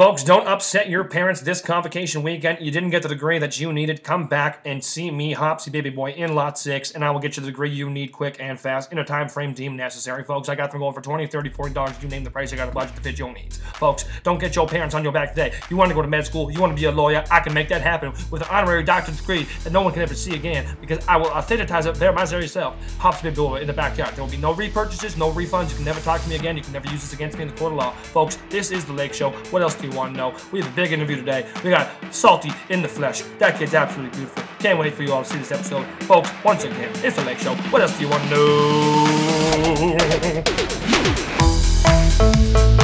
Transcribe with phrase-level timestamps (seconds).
[0.00, 2.56] Folks, don't upset your parents this convocation weekend.
[2.58, 4.02] You didn't get the degree that you needed.
[4.02, 7.36] Come back and see me, Hopsy Baby Boy, in Lot 6, and I will get
[7.36, 10.24] you the degree you need quick and fast in a time frame deemed necessary.
[10.24, 12.02] Folks, I got them going for 20 30 $40.
[12.02, 13.58] You name the price, I got a budget to fit your needs.
[13.74, 15.52] Folks, don't get your parents on your back today.
[15.68, 17.52] You want to go to med school, you want to be a lawyer, I can
[17.52, 20.78] make that happen with an honorary doctorate degree that no one can ever see again
[20.80, 22.74] because I will authenticize it there myself.
[22.96, 24.14] Hopsy Baby Boy in the backyard.
[24.14, 25.68] There will be no repurchases, no refunds.
[25.68, 26.56] You can never talk to me again.
[26.56, 27.90] You can never use this against me in the court of law.
[27.90, 29.32] Folks, this is the Lake Show.
[29.50, 30.34] What else do you want to know?
[30.52, 31.46] We have a big interview today.
[31.64, 33.22] We got Salty in the flesh.
[33.38, 34.42] That kid's absolutely beautiful.
[34.58, 35.86] Can't wait for you all to see this episode.
[36.04, 37.54] Folks, once again, it's the Lake Show.
[37.54, 38.30] What else do you want to
[42.76, 42.79] know?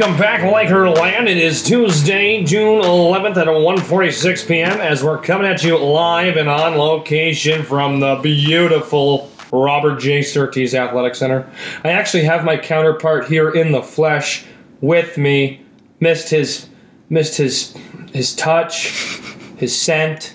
[0.00, 1.28] Welcome back, Laker Land.
[1.28, 4.80] It is Tuesday, June 11th at 1:46 p.m.
[4.80, 10.22] as we're coming at you live and on location from the beautiful Robert J.
[10.22, 11.52] Surtees Athletic Center.
[11.84, 14.46] I actually have my counterpart here in the flesh
[14.80, 15.66] with me.
[16.00, 16.70] Missed his,
[17.10, 17.76] missed his,
[18.14, 19.20] his touch,
[19.58, 20.34] his scent,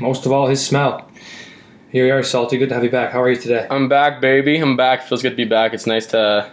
[0.00, 1.10] most of all his smell.
[1.90, 2.58] Here you are, Salty.
[2.58, 3.10] Good to have you back.
[3.10, 3.66] How are you today?
[3.68, 4.56] I'm back, baby.
[4.58, 5.02] I'm back.
[5.02, 5.74] Feels good to be back.
[5.74, 6.48] It's nice to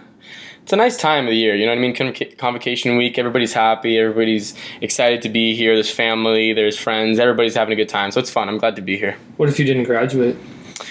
[0.66, 1.54] it's a nice time of the year.
[1.56, 1.94] You know what I mean?
[1.96, 3.20] Convoc- Convocation week.
[3.20, 4.00] Everybody's happy.
[4.00, 5.76] Everybody's excited to be here.
[5.76, 6.54] There's family.
[6.54, 7.20] There's friends.
[7.20, 8.10] Everybody's having a good time.
[8.10, 8.50] So it's fun.
[8.50, 9.16] I'm glad to be here.
[9.38, 10.36] What if you didn't graduate?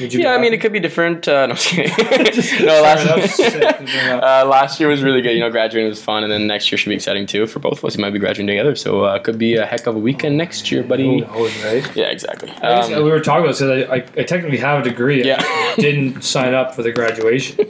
[0.01, 1.27] Would you be Yeah, I mean, it could be different.
[1.27, 1.91] Uh, no, kidding.
[2.67, 4.23] no, last, Sorry, that was sick.
[4.23, 5.33] uh, last year was really good.
[5.33, 7.79] You know, graduating was fun, and then next year should be exciting too for both
[7.79, 7.97] of us.
[7.97, 10.37] We might be graduating together, so uh, it could be a heck of a weekend
[10.39, 11.21] next year, buddy.
[11.21, 11.85] knows, right?
[11.97, 12.49] Yeah, exactly.
[12.49, 13.61] Guess, uh, Um, we were talking about this.
[13.61, 15.23] 'cause I, I, I technically have a degree.
[15.23, 15.75] I Yeah.
[15.77, 17.67] didn't sign up for the graduation,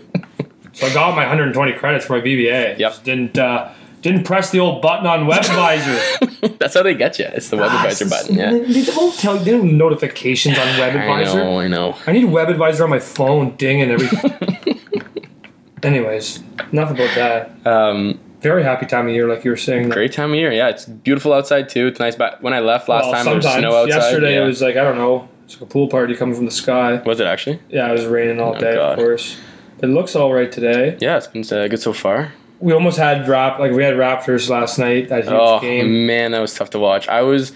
[0.75, 2.79] so I got my 120 credits for my BBA.
[2.79, 2.79] Yep.
[2.79, 6.59] Just didn't uh, didn't press the old button on WebAdvisor.
[6.59, 7.25] that's how they get you.
[7.27, 8.37] It's the web advisor button.
[8.37, 8.51] Yeah.
[8.51, 9.45] They don't tell you.
[9.45, 10.97] They don't notifications on WebAdvisor.
[10.97, 11.35] I WebAdvisor.
[11.37, 11.61] know.
[11.61, 11.97] I know.
[12.07, 14.79] I need WebAdvisor on my phone, dinging everything.
[15.83, 16.43] Anyways,
[16.73, 17.67] enough about that.
[17.67, 19.91] Um, Very happy time of year, like you were saying.
[19.91, 20.51] great time of year.
[20.53, 21.87] Yeah, it's beautiful outside too.
[21.89, 22.17] It's nice.
[22.17, 23.89] But when I left last Well, time, there was snow outside.
[23.97, 24.43] Yesterday yeah.
[24.43, 25.29] it was like I don't know.
[25.45, 27.03] It's like a pool party coming from the sky.
[27.05, 27.61] Was it actually?
[27.69, 28.99] Yeah, it was raining all Oh, day, God.
[28.99, 29.39] of course.
[29.85, 30.97] It looks all right today.
[31.01, 32.33] Yeah, it's been uh, good so far.
[32.61, 35.11] We almost had rap like we had Raptors last night.
[35.11, 36.07] That huge Oh game.
[36.07, 37.07] man, that was tough to watch.
[37.09, 37.53] I was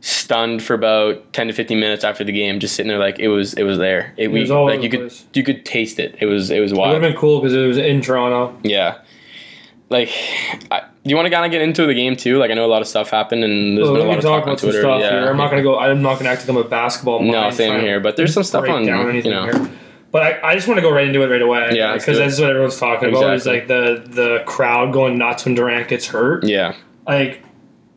[0.00, 3.28] stunned for about ten to fifteen minutes after the game, just sitting there like it
[3.28, 3.52] was.
[3.54, 4.14] It was there.
[4.16, 5.26] It, we, was all like you could place.
[5.34, 6.16] you could taste it.
[6.20, 6.90] It was it was wild.
[6.90, 8.58] It would have been cool because it was in Toronto.
[8.62, 9.02] Yeah.
[9.90, 10.10] Like,
[10.70, 12.36] I, do you want to kind of get into the game too?
[12.38, 14.22] Like, I know a lot of stuff happened, and there's Well, been a lot of
[14.24, 14.80] talk talk on Twitter.
[14.80, 15.10] stuff yeah.
[15.10, 15.30] here.
[15.30, 15.78] I'm not gonna go.
[15.78, 17.22] I'm not gonna act like I'm a basketball.
[17.22, 17.98] No, same here.
[17.98, 19.10] But there's some stuff on, you know.
[19.46, 19.70] here.
[20.10, 21.72] But I, I just want to go right into it right away.
[21.74, 22.26] Yeah, because do it.
[22.26, 23.34] this is what everyone's talking about.
[23.34, 26.44] Is like the the crowd going nuts when Durant gets hurt.
[26.44, 26.74] Yeah.
[27.06, 27.42] Like,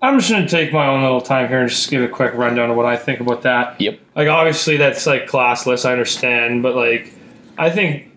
[0.02, 2.70] I'm just gonna take my own little time here and just give a quick rundown
[2.70, 3.80] of what I think about that.
[3.80, 4.00] Yep.
[4.16, 5.86] Like, obviously that's like classless.
[5.88, 7.14] I understand, but like,
[7.58, 8.08] I think.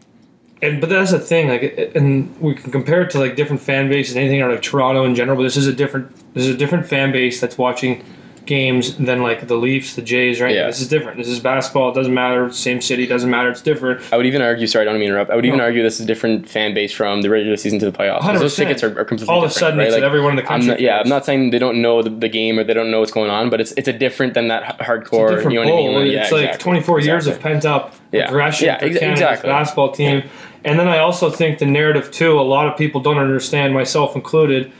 [0.62, 3.90] And, but that's the thing, like, and we can compare it to like different fan
[3.90, 5.36] bases, anything or like Toronto in general.
[5.36, 8.02] But this is a different, this is a different fan base that's watching
[8.46, 10.54] games than like the Leafs, the Jays, right?
[10.54, 10.66] Yeah.
[10.66, 11.18] This is different.
[11.18, 11.90] This is basketball.
[11.90, 12.50] It doesn't matter.
[12.52, 13.48] Same city doesn't matter.
[13.50, 14.00] It's different.
[14.12, 14.66] I would even argue.
[14.66, 15.30] Sorry, I don't mean to interrupt.
[15.30, 15.64] I would even No.
[15.64, 18.26] argue this is a different fan base from the regular season to the playoffs.
[18.38, 18.56] Those 100%.
[18.56, 19.86] tickets are, are completely All of a sudden, right?
[19.88, 20.68] it's Like, everyone in the I'm country.
[20.68, 23.00] not, yeah, I'm not saying they don't know the, the game or they don't know
[23.00, 25.30] what's going on, but it's it's a different than that hardcore.
[25.30, 25.90] different you know what I mean?
[25.92, 26.02] bowl.
[26.02, 28.28] Like, yeah, it's like exactly, 24 years of pent up Yeah.
[28.28, 29.48] aggression Yeah, for ex- Canada's exactly.
[29.50, 30.22] basketball team.
[30.66, 32.38] And then I also think the narrative too.
[32.38, 34.72] A lot of people don't understand, myself included,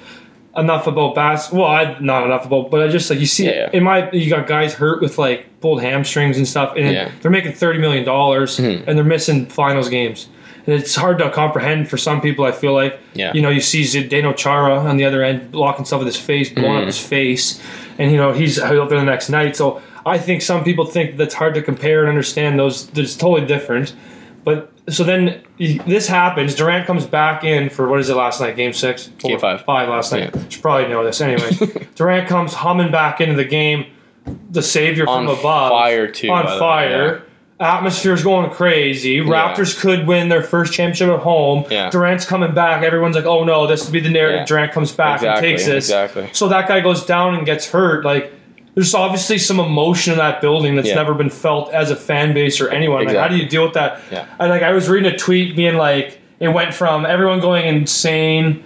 [0.56, 1.62] enough about basketball.
[1.62, 3.70] Well, I not enough about, but I just like you see Yeah, yeah.
[3.72, 7.08] in my you got guys hurt with like pulled hamstrings and stuff, and Yeah.
[7.22, 8.84] they're making 30 million dollars Mhm.
[8.86, 10.28] and they're missing finals games.
[10.66, 12.44] And it's hard to comprehend for some people.
[12.44, 13.32] I feel like Yeah.
[13.34, 16.48] you know you see Zdeno Chara on the other end blocking stuff with his face,
[16.50, 16.86] blowing up Mhm.
[16.86, 17.60] his face,
[17.98, 19.56] and you know he's out there the next night.
[19.56, 22.88] So I think some people think that's hard to compare and understand those.
[22.94, 23.92] It's totally different.
[24.88, 26.54] So then this happens.
[26.54, 28.54] Durant comes back in for what is it last night?
[28.54, 29.62] Game six, Game five.
[29.64, 30.34] five last night.
[30.52, 31.50] Should probably know this anyway.
[31.94, 33.86] Durant comes humming back into the game.
[34.50, 37.22] The savior On from above, On fire, too, on the way, fire.
[37.60, 39.20] Atmosphere's going crazy.
[39.20, 41.64] Raptors could win their first championship at home.
[41.70, 41.88] Yeah.
[41.88, 42.82] Durant's coming back.
[42.82, 44.44] Everyone's like, "Oh no, this will be the narrative." Yeah.
[44.46, 45.84] Durant comes back Exactly, and takes this.
[45.86, 46.28] exactly.
[46.32, 48.04] So that guy goes down and gets hurt.
[48.04, 48.32] Like,
[48.74, 50.96] there's obviously some emotion in that building that's Yeah.
[50.96, 53.04] never been felt as a fan base or anyone.
[53.04, 54.00] Like, how do you deal with that?
[54.10, 54.24] Yeah.
[54.38, 58.64] And like, I was reading a tweet being like, it went from everyone going insane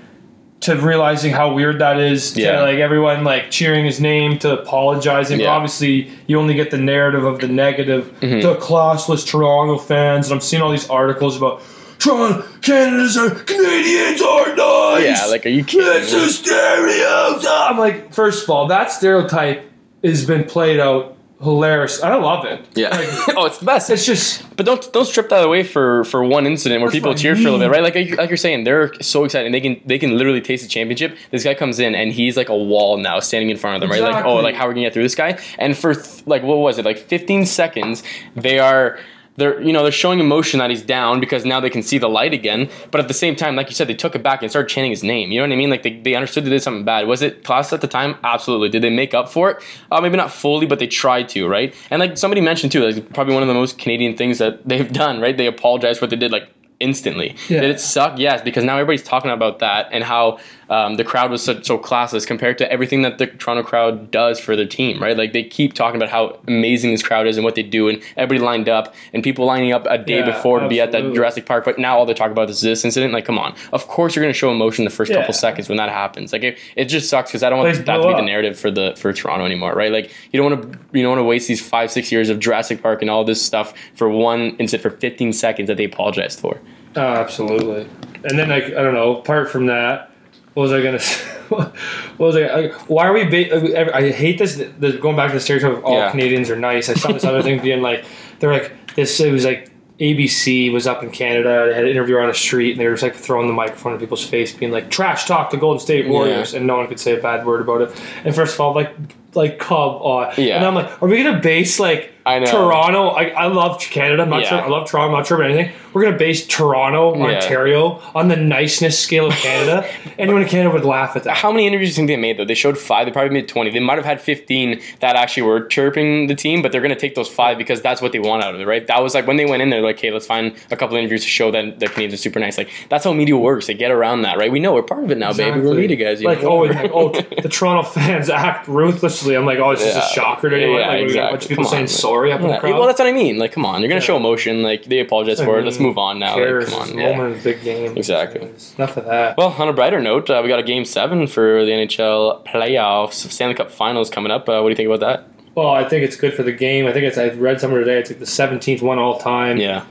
[0.60, 2.32] to realizing how weird that is.
[2.32, 2.62] To, Yeah.
[2.62, 5.40] like everyone like cheering his name to apologizing.
[5.40, 5.50] Yeah.
[5.50, 8.10] obviously, you only get the narrative of the negative.
[8.20, 8.40] Mm-hmm.
[8.40, 11.60] The classless Toronto fans, and I'm seeing all these articles about.
[11.99, 15.05] Toronto, Canada's are Canadians are nice.
[15.05, 15.96] Yeah, like, are you kidding me?
[15.96, 17.70] It's a stereotype.
[17.70, 19.68] I'm like, first of all, that stereotype
[20.02, 22.02] has been played out hilarious.
[22.02, 22.66] I love it.
[22.74, 22.88] Yeah.
[22.90, 23.90] Like, oh, it's the best.
[23.90, 27.14] it's just But don't don't strip that away for for one incident where people I
[27.14, 27.82] cheered for a little bit, right?
[27.82, 30.68] Like like, you're saying, they're so excited and they can they can literally taste the
[30.68, 31.16] championship.
[31.30, 33.90] This guy comes in and he's like a wall now, standing in front of them,
[33.90, 34.02] right?
[34.02, 35.38] Like oh, like how are we gonna get through this guy?
[35.58, 36.84] And for th- like what was it?
[36.84, 38.02] Like 15 seconds,
[38.34, 38.98] they are.
[39.38, 42.08] They're you know they're showing emotion that he's down because now they can see the
[42.08, 42.69] light again.
[42.90, 44.90] But at the same time, like you said, they took it back and started chanting
[44.90, 45.31] his name.
[45.31, 45.70] You know what I mean?
[45.70, 47.06] Like they, they understood they did something bad.
[47.06, 48.17] Was it class at the time?
[48.25, 48.69] Absolutely.
[48.69, 49.62] Did they make up for it?
[49.93, 51.75] Uh, maybe not fully, but they tried to, right?
[51.90, 54.93] And like somebody mentioned too, like probably one of the most Canadian things that they've
[54.93, 55.37] done, right?
[55.37, 56.49] They apologized for what they did like
[56.81, 57.37] instantly.
[57.49, 57.61] Yeah.
[57.61, 58.19] Did it suck?
[58.19, 60.38] Yes, because now everybody's talking about that and how
[60.70, 64.38] um, the crowd was so, so classless compared to everything that the Toronto crowd does
[64.38, 65.17] for their team, right?
[65.17, 68.03] Like they keep talking about how amazing this crowd is and what they do, and
[68.17, 70.99] everybody lined up and people lining up a day Yeah, before to be at that
[70.99, 71.17] absolutely.
[71.17, 71.65] Jurassic Park.
[71.65, 73.12] But now all they talk about is this incident.
[73.12, 75.19] Like, come on, of course you're going to show emotion the first Yeah.
[75.19, 76.32] couple seconds when that happens.
[76.32, 78.70] Like it, it just sucks because I don't want that to be the narrative for
[78.70, 79.91] the for Toronto anymore, right?
[79.93, 82.38] Like you don't want to you don't want to waste these five six years of
[82.41, 86.41] Jurassic Park and all this stuff for one incident for 15 seconds that they apologized
[86.41, 86.61] for.
[86.97, 87.88] Oh, absolutely.
[88.25, 89.17] And then, like, I don't know.
[89.19, 90.11] Apart from that,
[90.54, 90.98] what was I gonna?
[90.98, 91.24] say?
[91.48, 91.72] what
[92.18, 92.42] was I?
[92.46, 93.24] I why are we?
[93.24, 94.56] Ba- uh, I hate this.
[94.56, 96.10] The, going back to the stereotype of all Yeah.
[96.10, 96.88] Canadians are nice.
[96.88, 98.04] I saw this other thing being like,
[98.40, 99.18] they're like this.
[99.20, 101.66] It was like ABC was up in Canada.
[101.68, 103.94] They had an interview on the street, and they were just like throwing the microphone
[103.94, 107.00] in people's face, being like, "Trash talk to Golden State Warriors," and no one could
[107.00, 108.02] say a bad word about it.
[108.24, 108.94] And first of all, like,
[109.34, 110.34] like come on.
[110.36, 110.56] Yeah.
[110.56, 112.46] And I'm like, are we gonna base like I know.
[112.50, 113.08] Toronto?
[113.08, 114.22] I, I love Canada.
[114.22, 114.48] I'm not Yeah.
[114.50, 114.60] sure.
[114.62, 115.12] I love Toronto.
[115.12, 115.74] I'm not sure about anything.
[115.98, 117.34] We're gonna base Toronto, Yeah.
[117.34, 119.84] Ontario, on the niceness scale of Canada.
[120.18, 121.36] Anyone in Canada would laugh at that.
[121.36, 122.44] How many interviews do you think they made though?
[122.44, 123.04] They showed five.
[123.06, 123.70] They probably made twenty.
[123.70, 127.16] They might have had fifteen that actually were chirping the team, but they're gonna take
[127.16, 128.86] those five because that's what they want out of it, right?
[128.86, 131.22] That was like when they went in there, like, hey, let's find a couple interviews
[131.24, 132.56] to show that the Canadians are super nice.
[132.58, 133.66] Like that's how media works.
[133.66, 134.52] They get around that, right?
[134.52, 135.58] We know we're part of it now, baby.
[135.60, 136.20] We're media guys.
[136.22, 136.48] You Like know?
[136.50, 137.08] oh, like, oh,
[137.42, 139.34] the Toronto fans act ruthlessly.
[139.36, 140.06] I'm like, oh, it's just Yeah.
[140.06, 140.80] a shocker to anyone.
[140.80, 141.48] Yeah, like, we got a exactly.
[141.48, 141.88] people on, saying man.
[141.88, 142.74] sorry up in the crowd.
[142.74, 143.38] well, that's what I mean.
[143.38, 144.06] Like, come on, you're gonna Yeah.
[144.06, 144.62] show emotion.
[144.62, 145.64] Like they apologize for it.
[145.64, 146.37] Let's move on now.
[146.38, 147.17] Like, come on, yeah.
[147.17, 147.96] moment of the big game.
[147.96, 148.40] Exactly.
[148.43, 149.38] Enough of that.
[149.38, 153.12] Well, on a brighter note, uh, we got a game seven for the NHL playoffs,
[153.31, 154.49] Stanley Cup Finals coming up.
[154.49, 155.29] Uh, what do you think about that?
[155.55, 156.87] Well, I think it's good for the game.
[156.87, 157.17] I think it's.
[157.17, 157.99] I read somewhere today.
[157.99, 159.56] It's like the 17th one all time.
[159.56, 159.87] Yeah,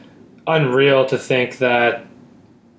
[0.45, 2.05] Unreal to think that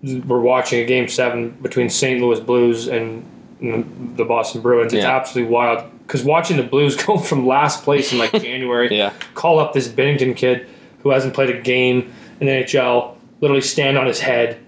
[0.03, 2.21] we're watching a game seven between St.
[2.21, 3.25] Louis Blues and
[4.17, 4.95] the Boston Bruins.
[4.95, 5.17] It's Yeah.
[5.17, 9.59] absolutely wild because watching the Blues go from last place in like January, yeah, call
[9.59, 10.67] up this Binnington kid
[11.03, 14.59] who hasn't played a game in the NHL, literally stand on his head.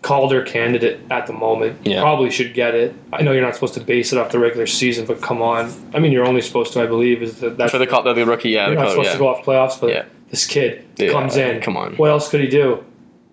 [0.00, 1.84] Calder candidate at the moment.
[1.84, 2.00] Yeah.
[2.02, 2.94] Probably should get it.
[3.12, 5.72] I know you're not supposed to base it off the regular season, but come on.
[5.92, 8.24] I mean, you're only supposed to, I believe, is that that's for the call, the
[8.24, 8.50] rookie.
[8.50, 9.12] Yeah, you're the not call, supposed yeah.
[9.14, 10.04] to go off playoffs, but Yeah.
[10.30, 11.60] this kid Yeah, comes in.
[11.60, 11.94] come on.
[11.96, 12.84] What else could he do?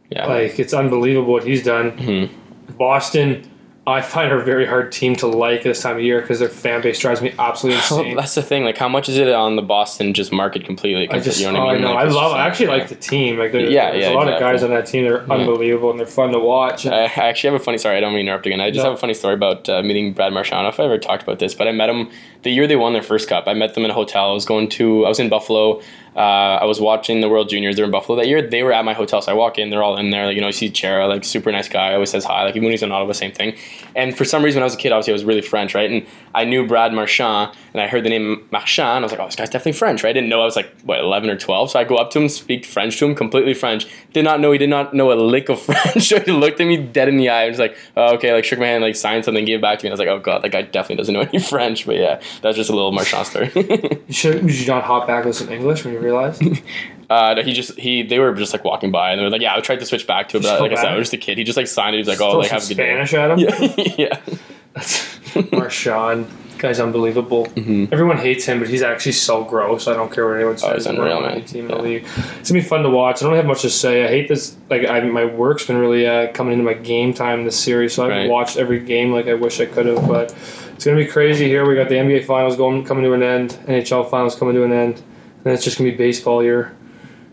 [0.09, 0.25] yeah.
[0.25, 1.91] Like it's unbelievable what he's done.
[1.97, 2.29] Mhm.
[2.79, 3.43] Boston,
[3.87, 6.81] I find a very hard team to like this time of year because their fan
[6.81, 8.15] base drives me absolutely Well, insane.
[8.15, 8.63] that's the thing.
[8.63, 11.07] Like, how much is it on the Boston just market completely?
[11.09, 11.85] I just, you oh, know what I mean?
[11.85, 11.93] I.
[11.93, 12.31] Like, I love.
[12.33, 13.37] I actually like the team.
[13.37, 15.03] Like, there- Yeah, there's yeah, a lot of guys on that team.
[15.03, 16.87] They're unbelievable and they're fun to watch.
[16.87, 17.77] I I actually have a funny.
[17.77, 18.59] Sorry, I don't mean to interrupt again.
[18.59, 18.89] I just No.
[18.89, 20.55] have a funny story about uh, meeting Brad Marchand.
[20.55, 22.09] I don't know if I ever talked about this, but I met him
[22.41, 23.43] the year they won their first cup.
[23.47, 24.31] I met them in a hotel.
[24.31, 25.05] I was going to.
[25.05, 25.81] I was in Buffalo.
[26.15, 27.75] Uh, I was watching the World Juniors.
[27.75, 28.41] They're in Buffalo that year.
[28.41, 29.69] They were at my hotel, so I walk in.
[29.69, 30.25] They're all in there.
[30.25, 31.93] Like you know, you see Chara, like super nice guy.
[31.93, 32.43] Always says hi.
[32.45, 33.55] Like even when he's in Ottawa, same thing.
[33.95, 35.89] And for some reason, when I was a kid, obviously I was really French, right?
[35.89, 38.99] And I knew Brad Marchand, and I heard the name Marchand.
[38.99, 40.09] I was like, oh, this guy's definitely French, right?
[40.09, 41.71] I didn't know I was like what eleven or twelve.
[41.71, 43.87] So I go up to him, speak French to him, completely French.
[44.13, 46.07] Did not know he did not know a lick of French.
[46.07, 47.45] so he looked at me dead in the eye.
[47.45, 49.79] I was like, oh, okay, like shook my hand, like signed something, gave it back
[49.79, 49.89] to me.
[49.89, 51.85] And I was like, oh god, that guy definitely doesn't know any French.
[51.85, 53.51] But yeah, that's just a little Marchand story.
[54.07, 56.41] You should, did you not hop back with some English when you realized?
[57.09, 59.55] Uh, he just he they were just like walking by and they were like, yeah,
[59.55, 61.17] I tried to switch back to it, but like I said, I was just a
[61.17, 61.37] kid.
[61.37, 61.97] He just like signed it.
[61.97, 63.03] He was like, oh, like have a good day.
[63.05, 63.39] Spanish at him.
[63.97, 64.19] Yeah,
[65.35, 65.45] yeah.
[65.51, 66.27] Marchand.
[66.57, 67.47] Guy's unbelievable.
[67.47, 67.91] Mhm.
[67.91, 69.89] Everyone hates him, but he's actually so gross.
[69.89, 70.69] I don't care what anyone says.
[70.69, 71.43] Oh, he's unreal, man.
[71.43, 71.75] Team in Yeah.
[71.77, 72.07] the league.
[72.39, 73.21] It's gonna be fun to watch.
[73.21, 74.05] I don't have much to say.
[74.05, 74.55] I hate this.
[74.69, 78.03] Like, I, my work's been really uh, coming into my game time this series, so
[78.03, 78.29] I haven't Right.
[78.31, 80.07] watched every game like I wish I could have.
[80.07, 80.33] But
[80.73, 81.67] it's gonna be crazy here.
[81.67, 84.71] We got the NBA finals going coming to an end, NHL finals coming to an
[84.71, 85.01] end,
[85.43, 86.71] and it's just gonna be baseball year.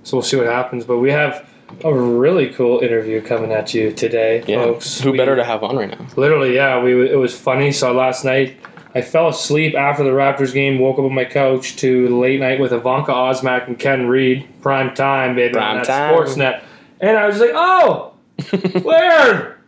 [0.02, 0.84] So we'll see what happens.
[0.84, 1.46] But we have
[1.84, 4.64] a really cool interview coming at you today, Yeah.
[4.64, 5.00] folks.
[5.00, 6.04] Who We- better to have on right now?
[6.16, 6.82] Literally, yeah.
[6.82, 7.72] We it was funny.
[7.72, 8.56] So last night,
[8.94, 10.78] I fell asleep after the Raptors game.
[10.78, 14.94] Woke up on my couch to late night with Evanka Osmak and Ken Reid, prime
[14.94, 16.14] time, baby, Prime on that time.
[16.14, 16.60] Sportsnet.
[17.00, 18.12] And I was like, oh,
[18.82, 19.58] where?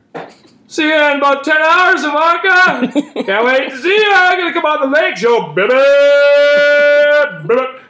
[0.66, 3.22] See you in about 10 hours, Evanka.
[3.24, 4.10] Can't wait to see you.
[4.12, 5.72] I'm going to come on the lake show, baby.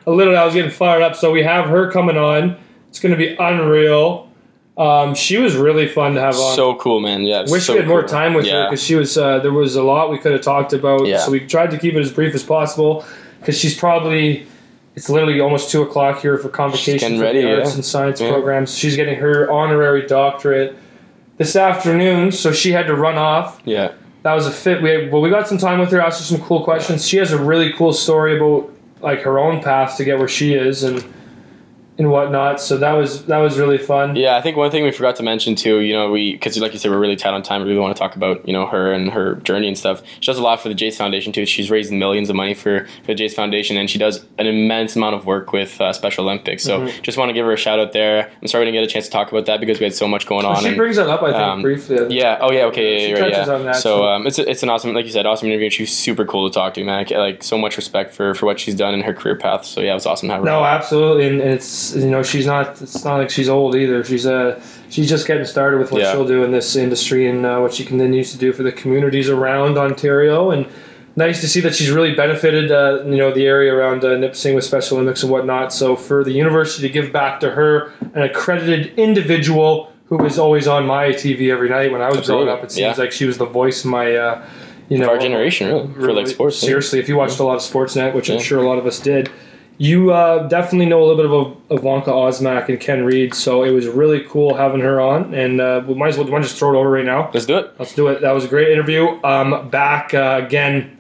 [0.07, 1.17] Literally, I was getting fired up.
[1.17, 2.57] So we have her coming on.
[2.89, 4.31] It's going to be unreal.
[4.77, 6.57] Um, she was really fun to have on.
[6.57, 7.23] So cool, man.
[7.23, 7.45] Yeah.
[7.49, 9.17] Wish so we had more time with her because she was.
[9.17, 11.07] Uh, there was a lot we could have talked about.
[11.07, 11.19] Yeah.
[11.19, 13.05] So we tried to keep it as brief as possible
[13.41, 14.47] because she's probably.
[14.97, 17.75] It's literally almost two o'clock here for convocation for ready, the arts yeah.
[17.75, 18.31] and science Yeah.
[18.31, 18.77] programs.
[18.77, 20.77] She's getting her honorary doctorate
[21.37, 23.61] this afternoon, so she had to run off.
[23.65, 23.93] Yeah.
[24.23, 24.83] That was a fit.
[24.83, 27.07] We had, well, we got some time with her, asked her some cool questions.
[27.09, 28.71] She has a really cool story about
[29.05, 31.05] like her own path to get where she is and
[31.97, 32.61] and whatnot.
[32.61, 34.17] So that was that was really fun.
[34.17, 36.73] Yeah, I think one thing we forgot to mention too, you know, we because like
[36.73, 37.63] you said, we're really tight on time.
[37.63, 40.03] We really want to talk about you know her and her journey and stuff.
[40.21, 41.47] She does a lot for the Jays Foundation too.
[41.47, 44.97] She's raised millions of money for, for the Jays Foundation, and she does an immense
[44.97, 46.63] amount of work with uh, Special Olympics.
[46.63, 47.03] So Mm-hmm.
[47.03, 48.31] just want to give her a shout out there.
[48.43, 50.09] I'm sorry we didn't get a chance to talk about that because we had so
[50.09, 50.61] much going on.
[50.63, 52.15] She and- brings that up, I think, um, briefly.
[52.17, 52.39] yeah.
[52.41, 52.65] Oh, yeah.
[52.65, 53.11] Okay.
[53.11, 53.17] Yeah.
[53.17, 53.55] touches yeah.
[53.55, 55.67] on that, so um, it's a, it's an awesome, like you said, awesome interview.
[55.67, 56.99] And she's super cool to talk to, man.
[56.99, 59.65] Like, like so much respect for for what she's done in her career path.
[59.65, 60.51] So yeah, it was awesome to have her.
[60.51, 60.67] No, on.
[60.67, 62.81] absolutely, and it's you know she's not.
[62.81, 64.05] It's not like she's old either.
[64.05, 66.13] She's uh she's just getting started with what Yeah.
[66.13, 69.29] she'll do in this industry and uh, what she continues to do for the communities
[69.29, 70.51] around Ontario.
[70.51, 70.67] And
[71.17, 74.55] nice to see that she's really benefited uh, you know the area around uh, Nipissing
[74.55, 75.73] with Special Olympics and whatnot.
[75.73, 80.69] So for the university to give back to her, an accredited individual who was always
[80.69, 83.03] on my TV every night when I was growing up, it seems yeah.
[83.03, 84.15] like she was the voice of my.
[84.15, 84.47] Uh,
[84.91, 86.63] you know, our generation, really, for like really- sports.
[86.63, 86.67] yeah.
[86.69, 89.01] Seriously, if you watched a lot of Sportsnet, which I'm sure a lot of us
[89.01, 89.31] did,
[89.79, 93.35] you uh, definitely know a little bit of Evanka Osmak and Ken Reid.
[93.35, 96.57] So it was really cool having her on, and uh, we might as well, just
[96.57, 97.31] throw it over right now.
[97.35, 97.75] Let's do it.
[97.79, 98.21] Let's do it.
[98.21, 99.21] That was a great interview.
[99.25, 100.91] Um, back uh, again.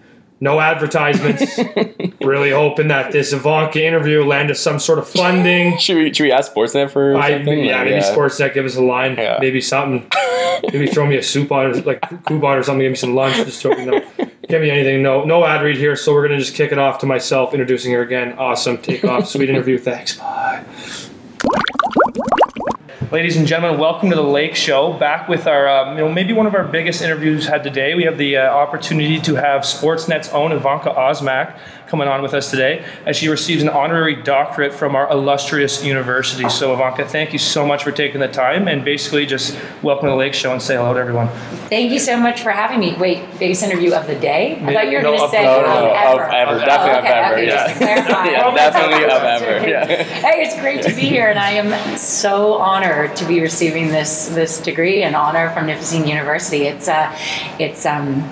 [0.41, 1.59] No advertisements.
[2.21, 5.79] really hoping that this Evanka interview landed some sort of funding.
[5.79, 7.65] Should we should we ask Sportsnet for I, something?
[7.65, 9.39] yeah, maybe Sportsnet give us a line, Yeah.
[9.41, 10.07] maybe something.
[10.65, 12.81] maybe throw me a soup on, or like coupon or something.
[12.81, 13.37] Give me some lunch.
[13.37, 14.03] Just throw me
[14.49, 15.03] give me anything.
[15.03, 15.97] No, no ad read here.
[15.97, 18.35] So we're gonna just kick it off to myself, introducing her again.
[18.39, 19.79] Awesome, take off, sweet interview.
[19.79, 20.19] Thanks.
[20.19, 20.65] Bye.
[23.13, 24.95] Ladies and gentlemen, welcome to the Lake Show.
[24.95, 27.95] Back with our, um, you know, maybe one of our biggest interviews had today.
[27.95, 31.57] We have the uh, opportunity to have Sportsnet's own Evanka Osmak
[31.95, 36.49] coming on with us today as she receives an honorary doctorate from our illustrious university.
[36.49, 40.11] So, Evanka, thank you so much for taking the time and basically just welcome to
[40.11, 41.29] the Lake Show and say hello to everyone.
[41.69, 42.97] Thank you so much for having me.
[42.99, 44.61] Wait, biggest interview of the day?
[44.61, 46.25] I thought you were No, going to say no, of no, no, ever.
[46.25, 46.59] of ever.
[46.67, 47.35] Definitely Oh, of ever.
[47.35, 47.67] okay, yeah.
[47.69, 49.69] just to yeah, definitely of ever.
[49.69, 50.03] Yeah.
[50.25, 54.29] Hey, it's great to be here, and I am so honored to be receiving this
[54.31, 56.63] this degree and honor from Nipissing University.
[56.65, 57.17] It's uh,
[57.61, 58.29] it's um,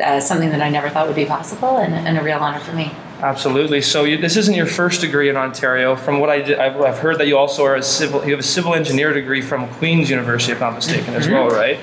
[0.00, 2.72] uh, something that I never thought would be possible, and, and a real honor for
[2.72, 2.90] me.
[3.20, 3.80] Absolutely.
[3.80, 5.96] So you, this isn't your first degree in Ontario.
[5.96, 8.24] From what I did, I've, I've heard that you also are a civil.
[8.24, 11.48] You have a civil engineer degree from Queen's University, if I'm not mistaken, as well,
[11.48, 11.78] right?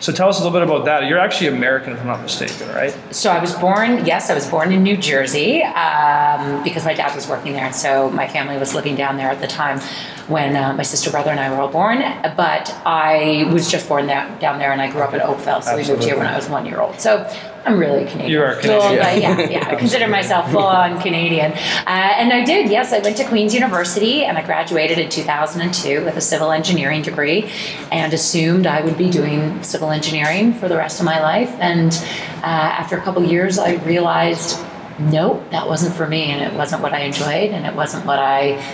[0.00, 1.06] So tell us a little bit about that.
[1.06, 2.96] You're actually American, if I'm not mistaken, right?
[3.10, 7.16] So I was born, yes, I was born in New Jersey um, because my dad
[7.16, 7.64] was working there.
[7.64, 9.80] And so my family was living down there at the time
[10.28, 11.98] when uh, my sister, brother, and I were all born.
[12.36, 15.62] But I was just born there, down there and I grew up in Oakville.
[15.62, 17.00] So we moved here when I was one year old.
[17.00, 17.28] So
[17.68, 18.30] I'm really Canadian.
[18.30, 18.78] You are Canadian.
[18.78, 19.68] Well, yeah, yeah.
[19.68, 21.52] I consider myself full on Canadian.
[21.52, 22.94] Uh, and I did, yes.
[22.94, 27.50] I went to Queen's University and I graduated in 2002 with a civil engineering degree
[27.92, 31.50] and assumed I would be doing civil engineering for the rest of my life.
[31.60, 31.92] And
[32.38, 34.58] uh, after a couple years, I realized,
[34.98, 38.18] nope, that wasn't for me and it wasn't what I enjoyed and it wasn't what
[38.18, 38.64] I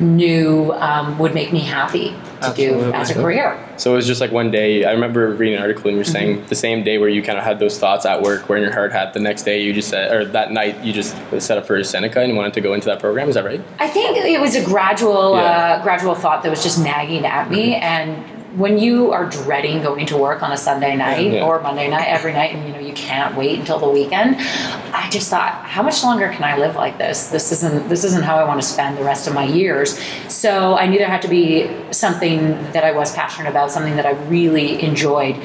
[0.00, 2.14] knew um, would make me happy
[2.54, 3.58] to do as a career.
[3.76, 4.84] So it was just like one day.
[4.84, 6.46] I remember reading an article and you're saying Mm-hmm.
[6.48, 8.92] the same day where you kind of had those thoughts at work, wearing your hard
[8.92, 9.12] hat.
[9.12, 12.20] The next day you just said, or that night you just set up for Seneca
[12.20, 13.28] and wanted to go into that program.
[13.28, 13.60] Is that right?
[13.78, 15.78] I think it was a gradual, Yeah.
[15.78, 17.74] uh, gradual thought that was just nagging at me.
[17.76, 21.44] And when you are dreading going to work on a Sunday night Yeah.
[21.44, 25.08] or Monday night, every night, and you know you can't wait until the weekend, I
[25.10, 27.28] just thought, how much longer can I live like this?
[27.28, 29.98] This isn't this isn't how I want to spend the rest of my years.
[30.28, 34.06] So I knew there had to be something that I was passionate about, something that
[34.06, 35.36] I really enjoyed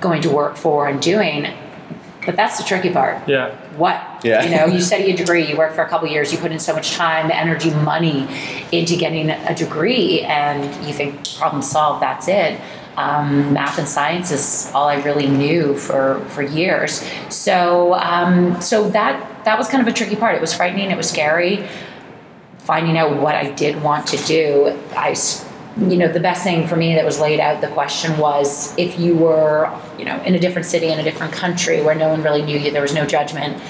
[0.00, 1.46] going to work for and doing.
[2.28, 3.26] But that's the tricky part.
[3.26, 3.54] Yeah.
[3.78, 4.42] what Yeah.
[4.44, 6.58] you know you study a degree you work for a couple years you put in
[6.58, 8.28] so much time energy money
[8.70, 12.60] into getting a degree and you think problem solved that's it.
[12.98, 16.92] Um, math and science is all i really knew for for years.
[17.30, 19.14] So um, so that
[19.46, 20.34] that was kind of a tricky part.
[20.34, 21.66] It was frightening it was scary.
[22.58, 26.66] Finding out what i did want to do i s- you know the best thing
[26.66, 30.34] for me that was laid out the question was if you were you know in
[30.34, 32.94] a different city in a different country where no one really knew you there was
[32.94, 33.60] no judgment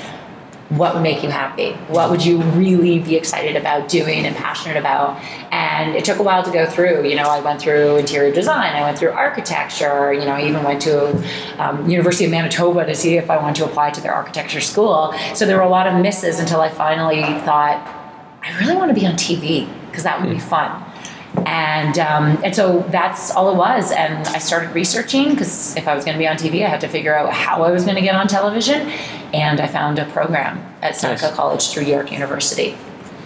[0.69, 1.73] what would make you happy?
[1.89, 5.19] What would you really be excited about doing and passionate about?
[5.51, 7.09] And it took a while to go through.
[7.09, 10.13] You know, I went through interior design, I went through architecture.
[10.13, 11.25] You know, I even went to
[11.59, 15.15] um, University of Manitoba to see if I wanted to apply to their architecture school.
[15.35, 17.95] So there were a lot of misses until I finally thought,
[18.43, 20.85] I really want to be on TV because that would be fun
[21.47, 23.93] and um, and so that's all it was.
[23.93, 26.81] And I started researching because if I was going to be on TV, I had
[26.83, 28.89] to figure out how I was going to get on television.
[29.33, 31.35] And I found a program at Seneca nice.
[31.35, 32.77] College through York University.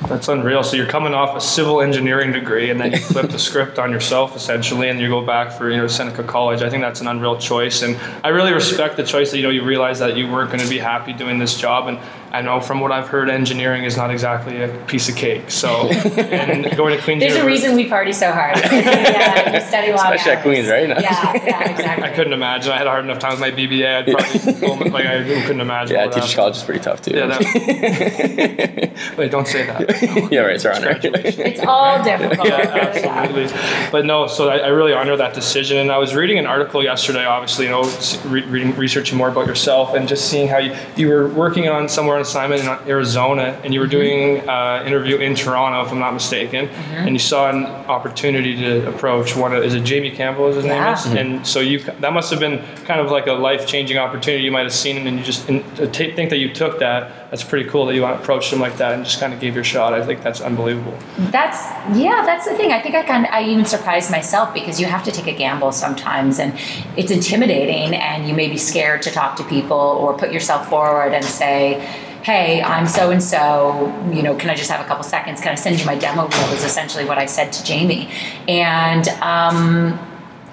[0.09, 0.65] That's unreal.
[0.65, 3.93] So you're coming off a civil engineering degree, and then you flip the script on
[3.93, 6.63] yourself essentially, and you go back for you know Seneca College.
[6.63, 9.51] I think that's an unreal choice, and I really respect the choice that you know
[9.51, 11.99] you realize that you weren't going to be happy doing this job, and
[12.33, 15.51] I know from what I've heard, engineering is not exactly a piece of cake.
[15.51, 17.21] So, and going to Queens.
[17.21, 18.57] There's a reason we party so hard.
[18.73, 20.39] yeah, you study long Especially hours.
[20.39, 20.89] at Queens, right?
[20.89, 22.05] Yeah, yeah, exactly.
[22.05, 22.73] I couldn't imagine.
[22.73, 24.09] I had a hard enough time with my BBA.
[24.09, 25.95] I'd probably like I couldn't imagine.
[25.95, 27.15] Yeah, teaching college is pretty tough too.
[27.15, 27.27] Yeah.
[27.27, 30.33] That, wait, don't say that.
[30.33, 30.59] yeah, right.
[30.59, 30.79] Sorry.
[30.81, 32.49] It's all difficult.
[32.49, 33.53] yeah, absolutely.
[33.91, 35.77] But no, so I, I, really honor that decision.
[35.77, 37.83] And I was reading an article yesterday, obviously, you know,
[38.25, 41.91] re- reading, researching more about yourself, and just seeing how you, you were working on
[41.91, 45.99] somewhere assignment in Arizona, and you were doing an uh, interview in Toronto, if I'm
[45.99, 47.07] not mistaken, mm-hmm.
[47.07, 50.65] and you saw an opportunity to approach one of is it Jamie Campbell is his
[50.65, 50.85] yeah.
[50.85, 51.17] name is, mm-hmm.
[51.19, 54.51] and so you that must have been kind of like a life changing opportunity you
[54.51, 55.63] might have seen, and you just and
[55.93, 57.31] t- think that you took that.
[57.31, 59.65] That's pretty cool that you approached him like that and just kind of gave your
[59.65, 59.95] shot.
[59.95, 60.99] I think that's unbelievable.
[61.31, 61.63] That's
[61.97, 62.73] yeah, that's the thing.
[62.73, 65.73] I think I kind I even surprised myself because you have to take a gamble
[65.73, 66.53] sometimes, and
[66.97, 71.13] it's intimidating, and you may be scared to talk to people or put yourself forward
[71.15, 71.81] and say
[72.23, 75.41] hey, I'm so and so, you know, can I just have a couple seconds?
[75.41, 76.51] Can I send you my demo reel?
[76.51, 78.09] Was essentially what I said to Jamie.
[78.49, 79.99] And, um,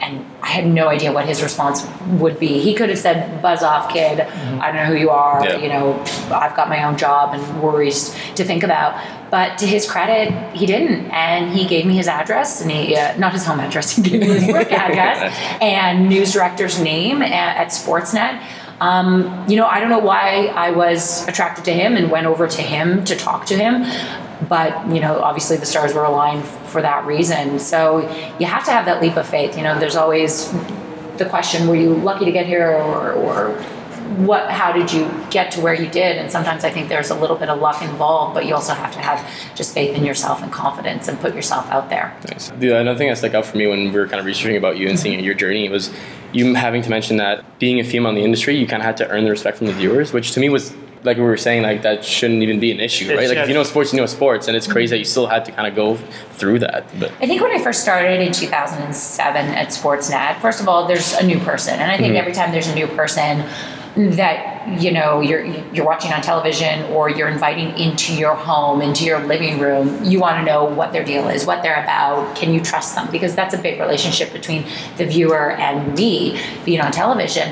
[0.02, 2.60] and I had no idea what his response would be.
[2.60, 4.20] He could have said, "Buzz off, kid.
[4.20, 4.62] Mm-hmm.
[4.62, 5.44] I don't know who you are.
[5.44, 5.58] Yeah.
[5.58, 6.00] You know,
[6.32, 8.96] I've got my own job and worries to think about."
[9.30, 13.16] But to his credit, he didn't, and he gave me his address and he uh,
[13.18, 13.96] not his home address.
[13.96, 18.42] He gave me his work address and news director's name at, at Sportsnet.
[18.82, 22.48] Um, you know, I don't know why I was attracted to him and went over
[22.48, 23.84] to him to talk to him,
[24.48, 27.60] but you know, obviously the stars were aligned for that reason.
[27.60, 28.00] So
[28.40, 29.58] you have to have that leap of faith.
[29.58, 30.52] You know, there's always
[31.18, 33.66] the question: Were you lucky to get here, or, or
[34.18, 37.16] what how did you get to where you did and sometimes i think there's a
[37.16, 39.24] little bit of luck involved but you also have to have
[39.56, 42.50] just faith in yourself and confidence and put yourself out there nice.
[42.58, 44.78] the another thing that stuck out for me when we were kind of researching about
[44.78, 45.94] you and seeing your journey was
[46.32, 48.98] you having to mention that being a female in the industry you kind of had
[48.98, 51.64] to earn the respect from the viewers which to me was like we were saying,
[51.64, 53.20] like that shouldn't even be an issue, right?
[53.20, 55.06] It's, like yeah, if you know sports, you know sports, and it's crazy that you
[55.06, 55.96] still had to kind of go
[56.34, 56.86] through that.
[57.00, 61.14] But I think when I first started in 2007 at Sportsnet, first of all, there's
[61.14, 62.18] a new person, and I think mm-hmm.
[62.18, 63.46] every time there's a new person,
[63.96, 69.04] that you know you're you're watching on television or you're inviting into your home into
[69.04, 72.54] your living room you want to know what their deal is what they're about can
[72.54, 74.64] you trust them because that's a big relationship between
[74.98, 77.52] the viewer and me being on television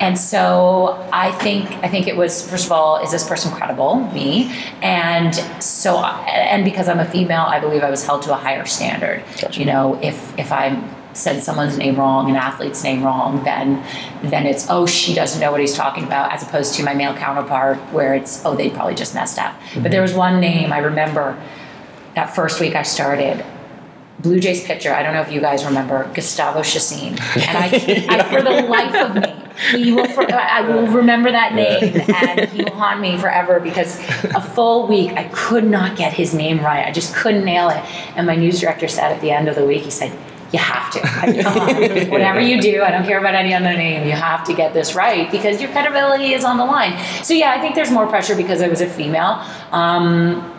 [0.00, 3.96] and so I think I think it was first of all, is this person credible?
[4.12, 8.36] Me, and so and because I'm a female, I believe I was held to a
[8.36, 9.24] higher standard.
[9.40, 9.58] Gotcha.
[9.58, 10.84] You know, if if I'm
[11.16, 13.82] said someone's name wrong, an athlete's name wrong, then
[14.22, 17.14] then it's oh she doesn't know what he's talking about, as opposed to my male
[17.14, 19.54] counterpart where it's oh they probably just messed up.
[19.54, 19.82] Mm-hmm.
[19.82, 21.40] But there was one name I remember
[22.14, 23.44] that first week I started.
[24.18, 24.94] Blue Jays pitcher.
[24.94, 27.66] I don't know if you guys remember Gustavo Chacin, and I,
[28.08, 30.08] I for the life of me, he will.
[30.08, 33.98] For, I will remember that name, and he will haunt me forever because
[34.34, 36.86] a full week I could not get his name right.
[36.86, 37.84] I just couldn't nail it.
[38.16, 40.16] And my news director said at the end of the week, he said,
[40.52, 41.00] you have to.
[42.10, 44.06] Whatever you do, I don't care about any other name.
[44.06, 46.96] You have to get this right because your credibility is on the line.
[47.24, 49.42] So yeah, I think there's more pressure because I was a female.
[49.72, 50.52] Um,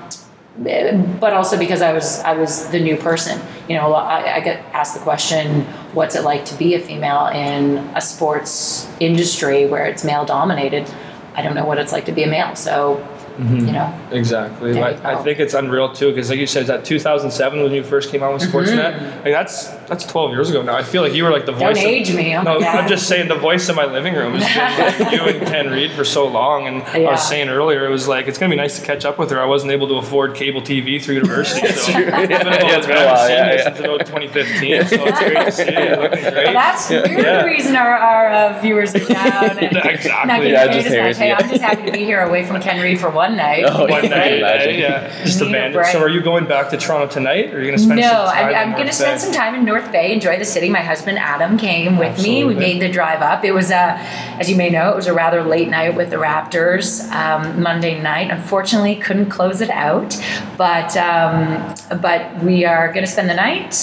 [0.58, 3.40] but also because I was I was the new person.
[3.70, 5.62] You know, I, I, get asked the question,
[5.94, 10.92] "What's it like to be a female in a sports industry where it's male dominated?"
[11.36, 12.56] I don't know what it's like to be a male.
[12.56, 13.06] So.
[13.38, 14.00] You know.
[14.12, 14.82] Exactly.
[14.82, 18.10] I, I, think it's unreal too because, like you said, that 2007 when you first
[18.10, 18.58] came out with mm-hmm.
[18.58, 18.98] Sportsnet.
[18.98, 19.16] Mm-hmm.
[19.18, 20.76] Like that's that's 12 years ago now.
[20.76, 21.78] I feel like you were like the voice.
[21.78, 22.36] Don't age me.
[22.36, 25.40] Oh no, I'm just saying the voice in my living room has been like you
[25.40, 26.68] and Ken Reid for so long.
[26.68, 27.10] And yeah.
[27.10, 29.30] I was saying earlier, it was like it's gonna be nice to catch up with
[29.32, 29.40] her.
[29.40, 31.68] I wasn't able to afford cable TV through university.
[31.68, 33.30] so it's been about, yeah, it's been a while.
[33.30, 33.64] Yeah, yeah.
[33.64, 34.86] Since about 2015.
[34.88, 36.34] So it's great to see you looking great.
[36.34, 37.42] Well, that's yeah.
[37.42, 39.60] the reason our, our uh, viewers are down.
[39.60, 40.28] And exactly.
[40.28, 43.10] Not yeah, just, hey, I'm just happy to be here away from Ken Reid for
[43.10, 43.64] one one night.
[43.68, 44.10] Oh, One yeah.
[44.10, 44.80] night, Imagine.
[44.80, 45.86] yeah, just abandoned.
[45.88, 48.08] So, are you going back to Toronto tonight, or are you going to spend No,
[48.10, 49.18] some time I'm, in I'm North going to spend Bay?
[49.26, 50.70] some time in North Bay, enjoy the city.
[50.70, 52.44] My husband Adam came with me.
[52.44, 53.44] We made the drive up.
[53.44, 53.98] It was a,
[54.40, 58.02] as you may know, it was a rather late night with the Raptors um, Monday
[58.02, 58.32] night.
[58.32, 60.16] Unfortunately, couldn't close it out,
[60.58, 63.74] but um, but we are going to spend the night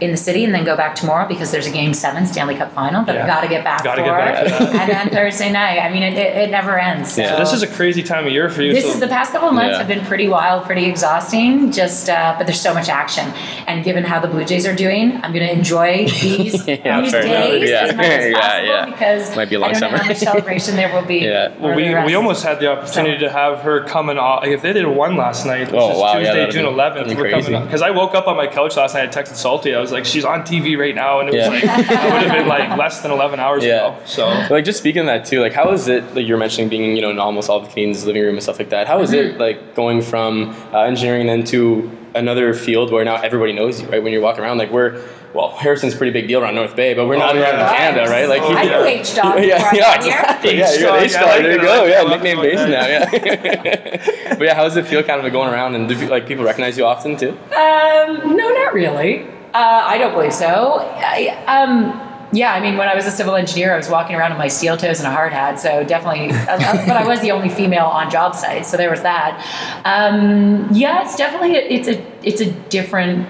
[0.00, 2.70] in the city and then go back tomorrow because there's a game seven Stanley Cup
[2.72, 3.24] final that Yeah.
[3.24, 4.06] I got to get back Gotta for.
[4.08, 5.78] get back and then Thursday night.
[5.80, 7.12] I mean, it, it, it never ends.
[7.12, 7.22] So.
[7.22, 8.72] Yeah, This is a crazy time of year for you.
[8.74, 9.78] This so is the past couple of months Yeah.
[9.78, 11.72] have been pretty wild, pretty exhausting.
[11.72, 13.32] Just, uh, but there's so much action,
[13.66, 17.10] and given how the Blue Jays are doing, I'm going to enjoy these, Yeah, these
[17.12, 17.46] fair enough.
[17.48, 17.76] days Yeah.
[17.86, 18.86] as much as Yeah, possible yeah.
[18.86, 20.02] because Might be a long I don't know summer.
[20.02, 21.16] how much celebration there will be.
[21.26, 21.54] Yeah.
[21.58, 24.42] Well, we, we almost had the opportunity to have her coming off.
[24.42, 26.64] Like if they did one last night, which Oh, is wow, yeah, Tuesday, that'd June
[26.66, 27.52] 11th, we're crazy.
[27.52, 29.74] coming Because I woke up on my couch last night and texted Salty.
[29.74, 31.20] I was like, she's on TV right now.
[31.20, 33.88] And it was like, it would have been like less than 11 hours Yeah.
[33.94, 33.96] ago.
[34.04, 34.26] So.
[34.50, 37.02] Like just speaking of that too, like how is it like you're mentioning being you
[37.02, 38.86] know in almost all the Canadians' living room and stuff like that?
[38.86, 39.36] How is Mm-hmm.
[39.36, 43.88] it like going from uh, engineering then to another field where now everybody knows you,
[43.88, 44.02] right?
[44.02, 45.02] When you're walking around, like we're
[45.34, 47.70] well, Harrison's a pretty big deal around North Bay, but we're not Oh, around yeah.
[47.72, 48.26] in Canada, right?
[48.26, 48.84] Like Oh, I yeah.
[48.84, 50.12] H dog yeah, yeah, got here.
[50.14, 50.56] exactly.
[50.58, 51.28] Yeah, you're H-Dog, an H I dog.
[51.28, 51.80] like There you go.
[51.82, 52.70] like Yeah, nickname Love based it.
[52.70, 52.86] now.
[52.86, 54.34] Yeah.
[54.38, 56.78] but yeah, how does it feel, kind of going around and do like people recognize
[56.78, 57.30] you often too?
[57.30, 59.26] Um, no, not really.
[59.56, 60.80] Uh, I don't believe so.
[60.96, 61.98] I, um,
[62.30, 64.48] yeah, I mean, when I was a civil engineer, I was walking around in my
[64.48, 66.28] steel toes and a hard hat, so definitely.
[66.30, 69.40] uh, but I was the only female on job sites, so there was that.
[69.86, 73.26] Um, yeah, it's definitely it's a it's a different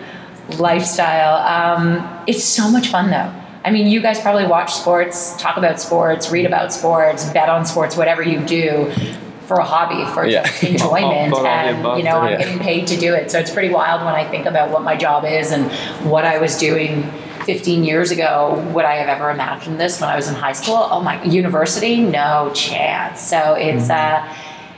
[0.58, 1.36] lifestyle.
[1.46, 3.32] Um, it's so much fun though.
[3.64, 7.66] I mean, you guys probably watch sports, talk about sports, read about sports, bet on
[7.66, 8.92] sports, whatever you do
[9.46, 10.44] for a hobby, for Yeah.
[10.44, 12.38] just enjoyment, All of the and you know, I'm yeah.
[12.38, 13.30] getting paid to do it.
[13.30, 15.70] So it's pretty wild when I think about what my job is and
[16.10, 17.10] what I was doing
[17.44, 18.62] 15 years ago.
[18.74, 20.88] Would I have ever imagined this when I was in high school?
[20.90, 22.00] Oh my, university?
[22.00, 23.20] No chance.
[23.20, 24.34] So it's uh,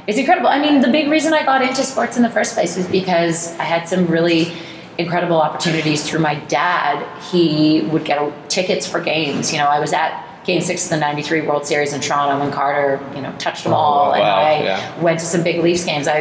[0.07, 0.49] it's incredible.
[0.49, 3.59] I mean, the big reason I got into sports in the first place was because
[3.59, 4.53] I had some really
[4.99, 7.07] incredible opportunities through my dad.
[7.31, 8.19] He would get
[8.51, 9.53] tickets for games.
[9.53, 12.53] You know, I was at Game Six of the '93 World Series in Toronto when
[12.53, 15.01] Carter, you know, touched them oh, all, and wow, I yeah.
[15.01, 16.09] went to some big Leafs games.
[16.09, 16.21] I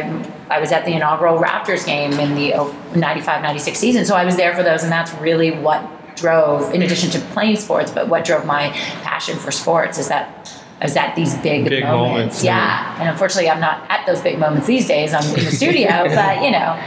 [0.50, 2.52] I was at the inaugural Raptors game in the
[2.98, 7.10] 95-96 season, so I was there for those, and that's really what drove, in addition
[7.10, 8.70] to playing sports, but what drove my
[9.02, 12.08] passion for sports is that I was at these big, Big moments.
[12.08, 12.96] moments, Yeah.
[13.00, 15.12] and unfortunately, I'm not at those big moments these days.
[15.12, 16.80] I'm in the studio, but you know,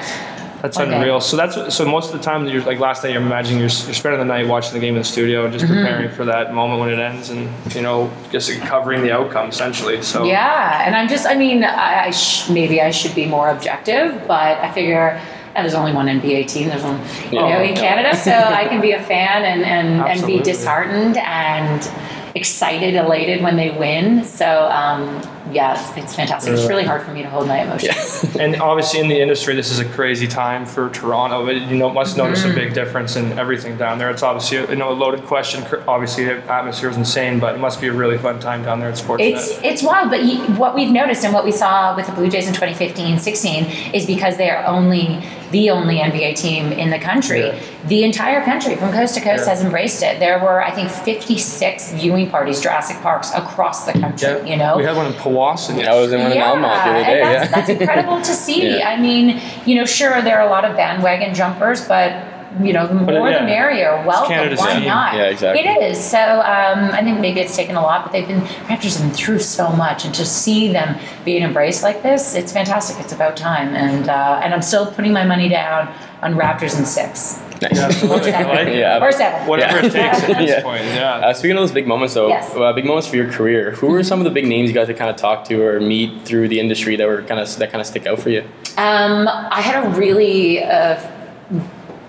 [0.62, 0.94] That's Okay.
[0.94, 1.20] unreal.
[1.22, 3.70] So that's so most of the time that you're like last night, you're imagining you're,
[3.70, 5.74] you're spending the night watching the game in the studio and just Mm-hmm.
[5.84, 10.02] preparing for that moment when it ends, and you know, just covering the outcome essentially.
[10.04, 13.50] So Yeah, and I'm just, I mean, I, I sh- maybe I should be more
[13.50, 15.20] objective, but I figure
[15.54, 16.70] and there's only one NBA team.
[16.70, 16.98] There's one,
[17.32, 17.50] you Yeah.
[17.58, 21.92] know, in Canada, so I can be a fan and and, and be disheartened and
[22.36, 24.24] excited, elated when they win.
[24.24, 25.22] So um,
[25.52, 26.54] yeah, it's, it's fantastic.
[26.54, 28.36] It's really hard for me to hold my emotions.
[28.42, 31.46] And obviously, in the industry, this is a crazy time for Toronto.
[31.46, 32.52] But you know, must notice Mm-hmm.
[32.52, 34.10] a big difference in everything down there.
[34.10, 35.64] It's obviously you know a loaded question.
[35.88, 38.90] Obviously, the atmosphere is insane, but it must be a really fun time down there
[38.90, 39.22] at sports.
[39.24, 42.30] It's it's wild, but you, what we've noticed and what we saw with the Blue
[42.30, 47.42] Jays in 2015-16 is because they are only the only NBA team in the country.
[47.48, 47.60] Yeah.
[47.88, 49.50] The entire country, from coast to coast, Yeah.
[49.54, 50.20] has embraced it.
[50.20, 54.30] There were, I think, 56 viewing parties, Jurassic Parks across the country.
[54.30, 55.86] yeah, You know, we had one in Powassan.
[55.86, 57.22] I was in one in Almonte the other day.
[57.22, 57.56] and that's, yeah.
[57.56, 58.78] that's incredible to see.
[58.78, 58.88] Yeah.
[58.90, 62.14] I mean, you know, sure, there are a lot of bandwagon jumpers, but
[62.62, 64.04] you know, the But, more yeah, the merrier.
[64.06, 64.88] Welcome, Canada's why team.
[64.88, 65.14] not?
[65.16, 65.64] Yeah, exactly.
[65.66, 66.04] It is.
[66.04, 69.16] So um, I think maybe it's taken a lot, but they've been Raptors have been
[69.16, 73.00] through so much, and to see them being embraced like this, it's fantastic.
[73.04, 76.88] It's about time, and uh, and I'm still putting my money down on Raptors and
[76.88, 77.76] six Nice.
[77.78, 78.34] Yeah, absolutely.
[78.34, 78.76] I like it.
[78.78, 79.04] Yeah.
[79.06, 79.48] or seven.
[79.48, 79.86] Whatever Yeah.
[79.86, 80.62] it takes at this Yeah.
[80.64, 80.84] point.
[80.84, 81.12] Yeah.
[81.28, 82.52] Uh, speaking of those big moments, though, Yes.
[82.56, 83.72] uh, big moments for your career.
[83.74, 85.80] Who were some of the big names you guys had kind of talked to or
[85.80, 88.42] meet through the industry that were kind of that kind of stick out for you?
[88.78, 91.00] Um, I had a really uh,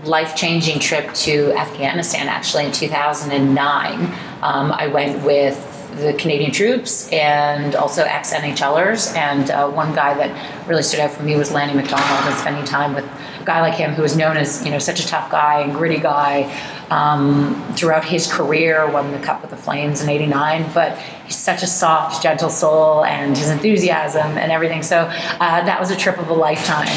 [0.04, 4.00] life changing trip to Afghanistan actually in 2009.
[4.42, 9.14] Um, I went with the Canadian troops and also ex NHLers.
[9.14, 12.64] And uh, one guy that really stood out for me was Lanny McDonald and spending
[12.64, 15.30] time with a guy like him who was known as, you know, such a tough
[15.30, 16.50] guy and gritty guy
[16.90, 21.62] um, throughout his career, won the Cup with the Flames in 89, but he's such
[21.62, 24.82] a soft, gentle soul and his enthusiasm and everything.
[24.82, 26.88] So uh, that was a trip of a lifetime,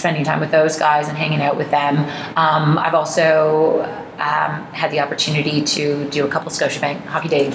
[0.00, 1.98] spending time with those guys and hanging out with them.
[2.36, 3.82] Um, I've also
[4.18, 7.52] um, had the opportunity to do a couple Scotiabank Hockey Day in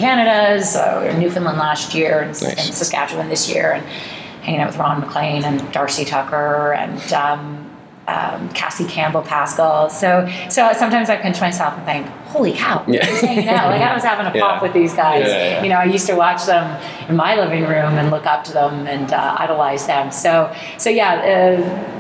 [1.02, 2.44] we were in Newfoundland last year and, Nice.
[2.68, 3.86] and Saskatchewan this year, and
[4.44, 7.62] hanging out with Ron MacLean and Darcy Tucker and um,
[8.08, 9.90] um, Cassie Campbell Pascall.
[9.90, 13.04] So so sometimes I pinch myself and think, holy cow, Yeah.
[13.06, 13.72] Hanging out.
[13.72, 14.62] Like I was having a pop Yeah.
[14.62, 15.28] with these guys.
[15.28, 15.64] Yeah.
[15.64, 16.66] You know, I used to watch them
[17.10, 20.12] in my living room and look up to them and uh, idolize them.
[20.12, 21.14] So so yeah.
[21.60, 21.92] Uh,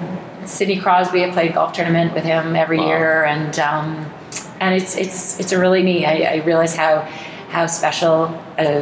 [0.45, 2.87] Sidney Crosby, I played golf tournament with him every Wow.
[2.87, 4.11] year, and um,
[4.59, 6.05] and it's it's it's a really neat.
[6.05, 7.01] I, I realize how
[7.49, 8.25] how special
[8.57, 8.81] uh,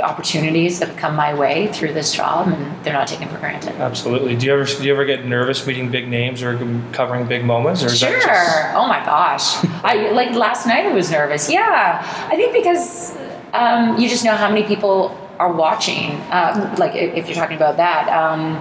[0.00, 3.74] opportunities have come my way through this job, and they're not taken for granted.
[3.76, 4.36] Absolutely.
[4.36, 6.56] Do you ever do you ever get nervous meeting big names or
[6.92, 8.10] covering big moments, or is Sure.
[8.10, 9.64] just Oh my gosh.
[9.84, 10.86] I like last night.
[10.86, 11.50] I was nervous.
[11.50, 12.02] Yeah.
[12.30, 13.16] I think because
[13.52, 16.12] um, you just know how many people are watching.
[16.30, 18.08] Um, like if if you're talking about that.
[18.08, 18.60] Um,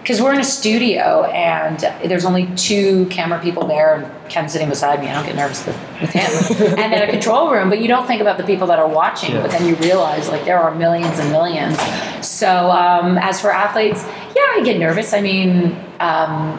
[0.00, 4.68] because we're in a studio and there's only two camera people there and Ken's sitting
[4.68, 5.08] beside me.
[5.08, 6.78] I don't get nervous with, with him.
[6.78, 9.32] and then a control room, but you don't think about the people that are watching.
[9.34, 9.42] Yeah.
[9.42, 11.78] But then you realize like there are millions and millions.
[12.26, 15.12] So um, as for athletes, yeah, I get nervous.
[15.12, 16.58] I mean, um,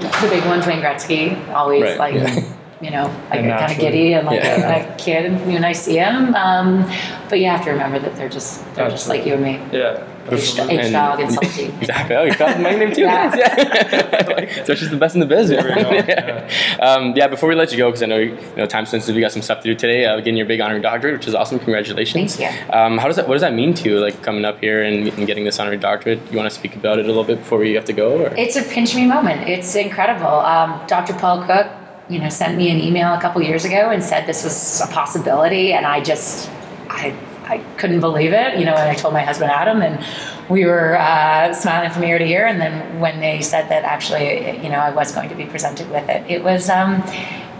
[0.00, 2.14] the big one, Wayne Gretzky, always Right, like.
[2.14, 2.52] yeah.
[2.78, 4.84] You know, I get kind of giddy and like Yeah.
[4.86, 6.34] a, a kid when I see him.
[6.34, 6.84] Um,
[7.30, 9.52] but you have to remember that they're just they're just like you and me.
[9.72, 10.06] yeah?
[10.30, 11.64] H And- dog and salty.
[11.80, 12.16] Exactly.
[12.16, 13.02] Oh, you got my name too.
[13.06, 13.34] Yeah.
[14.46, 14.64] Yeah.
[14.64, 15.48] so she's the best in the biz.
[15.48, 16.48] There we go, yeah.
[16.80, 17.26] Um, yeah.
[17.28, 19.42] Before we let you go, because I know you know time sensitive, you got some
[19.42, 20.04] stuff to do today.
[20.04, 21.58] Uh, getting your big honorary doctorate, which is awesome.
[21.58, 22.36] Congratulations.
[22.36, 22.72] Thank you.
[22.72, 23.26] Um, how does that?
[23.28, 23.98] What does that mean to you?
[24.00, 26.20] Like coming up here and, and getting this honorary doctorate.
[26.30, 28.24] You want to speak about it a little bit before we have to go?
[28.24, 28.34] Or?
[28.36, 29.48] It's a pinch me moment.
[29.48, 30.26] It's incredible.
[30.26, 31.14] Um, Dr.
[31.14, 31.66] Paul Cook,
[32.08, 34.86] you know, sent me an email a couple years ago and said this was a
[34.92, 36.50] possibility, and I just,
[36.88, 38.58] I, I couldn't believe it.
[38.58, 40.04] You know, and I told my husband Adam, and
[40.48, 42.46] we were uh, smiling from ear to ear.
[42.46, 45.90] And then when they said that actually, you know, I was going to be presented
[45.90, 47.02] with it, it was, um,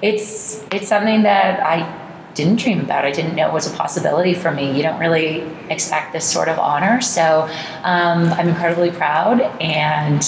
[0.03, 3.05] it's, it's something that I didn't dream about.
[3.05, 4.77] I didn't know it was a possibility for me.
[4.77, 7.49] You don't really expect this sort of honor, so
[7.83, 10.23] um, I'm incredibly proud and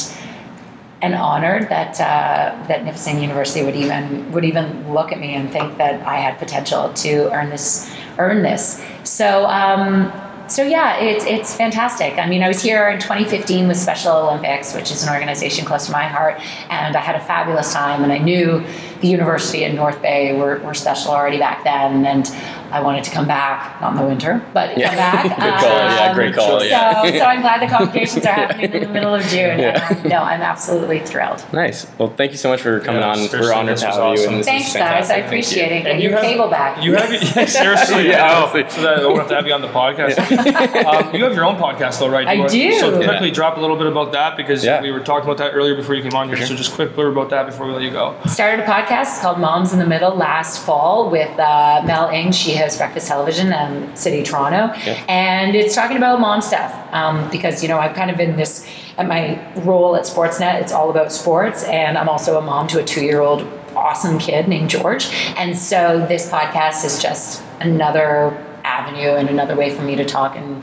[1.00, 5.50] and honored that uh, that Nipissing University would even would even look at me and
[5.50, 8.84] think that I had potential to earn this earn this.
[9.04, 10.12] So um,
[10.48, 12.18] so yeah, it's it's fantastic.
[12.18, 15.86] I mean, I was here in 2015 with Special Olympics, which is an organization close
[15.86, 18.02] to my heart, and I had a fabulous time.
[18.02, 18.64] And I knew
[19.00, 22.26] the university in North Bay were, were special already back then, and
[22.70, 24.88] I wanted to come back, not in the winter, but Yeah.
[24.88, 25.22] come back.
[25.38, 25.78] Good call.
[25.78, 26.60] Yeah, Um, great call.
[26.60, 27.02] So, Yeah.
[27.02, 29.58] so I'm glad the complications are happening in the middle of June.
[29.58, 29.86] Yeah.
[29.88, 31.42] And, um, no, I'm absolutely thrilled.
[31.52, 31.86] Nice.
[31.96, 33.16] Well, thank you so much for coming Yeah, on.
[33.16, 34.28] seriously, We're honored to was have you.
[34.28, 34.72] And this Thanks, guys.
[34.74, 35.10] fantastic.
[35.16, 35.86] I Thank appreciate it.
[35.86, 36.82] And you your have- cable back.
[36.82, 38.40] You have yeah, seriously, Yeah, wow.
[38.52, 38.64] honestly.
[38.68, 40.18] So that I won't have to have you on the podcast.
[40.84, 42.26] um, you have your own podcast though, right?
[42.26, 42.72] I You do.
[42.74, 43.06] So Yeah.
[43.08, 44.82] quickly drop a little bit about that because Yeah.
[44.82, 46.36] we were talking about that earlier before you came on here.
[46.36, 46.46] sure.
[46.48, 48.14] So just quick blurb about that before we let you go.
[48.26, 52.32] Started a podcast it's called Moms in the Middle last fall with uh, Mel Ng.
[52.32, 54.74] She hosts Breakfast Television in City, Toronto.
[54.84, 55.04] Yeah.
[55.08, 58.66] And it's talking about mom stuff um, because, you know, I've kind of been this,
[58.96, 61.64] at my role at Sportsnet, it's all about sports.
[61.64, 63.42] And I'm also a mom to a two year old
[63.76, 65.06] awesome kid named George.
[65.36, 70.36] And so this podcast is just another avenue and another way for me to talk
[70.36, 70.62] and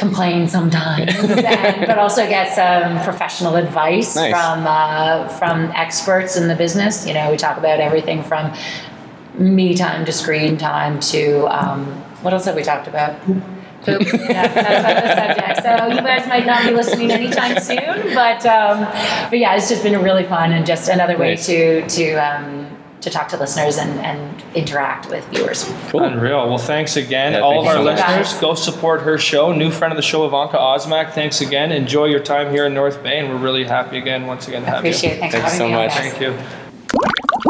[0.00, 4.32] complain sometimes, and, but also get some professional advice Nice.
[4.32, 7.06] from uh, from experts in the business.
[7.06, 8.52] You know, we talk about everything from
[9.38, 11.86] me time to screen time to um,
[12.22, 13.20] what else have we talked about?
[13.22, 13.42] Poop.
[13.82, 14.02] Poop.
[14.12, 15.62] Yeah, that's about the subject.
[15.62, 18.84] So you guys might not be listening anytime soon, but um,
[19.30, 21.46] but yeah, it's just been really fun and just another way Nice.
[21.46, 22.69] to to um,
[23.00, 25.64] to talk to listeners and, and interact with viewers.
[25.88, 26.02] Cool.
[26.02, 26.48] Unreal.
[26.48, 27.32] Well, thanks again.
[27.32, 28.18] Yeah, All thank of our so much.
[28.18, 29.52] listeners, go support her show.
[29.52, 31.12] New friend of the show, Evanka Osmak.
[31.12, 31.72] Thanks again.
[31.72, 34.68] Enjoy your time here in North Bay, and we're really happy again, once again, to
[34.68, 35.20] have Appreciate it.
[35.20, 35.94] Thanks, Thanks for so having me on, much.
[35.96, 36.12] guys.
[36.12, 37.40] Thank you.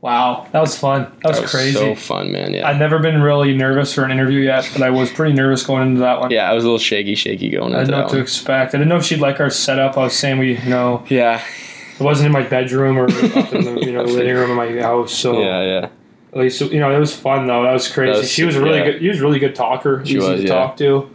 [0.00, 1.02] Wow, that was fun.
[1.22, 1.72] That was, That was crazy.
[1.74, 2.52] so fun, man.
[2.54, 2.68] Yeah.
[2.68, 5.86] I've never been really nervous for an interview yet, but I was pretty nervous going
[5.86, 6.32] into that one.
[6.32, 8.74] yeah, I was a little shaky, shaky going I didn't know that what to expect.
[8.74, 9.96] I didn't know if she'd like our setup.
[9.96, 11.40] I was saying we, you know, Yeah,
[12.02, 14.80] it wasn't in my bedroom or up in the you know living room of my
[14.80, 15.14] house.
[15.14, 15.88] So yeah, yeah.
[16.32, 17.62] at least you know it was fun though.
[17.62, 18.12] That was crazy.
[18.12, 18.90] That was- she was a really yeah.
[18.92, 19.00] good.
[19.00, 20.04] She was a really good talker.
[20.04, 20.54] She easy was, to yeah.
[20.54, 21.10] talk to.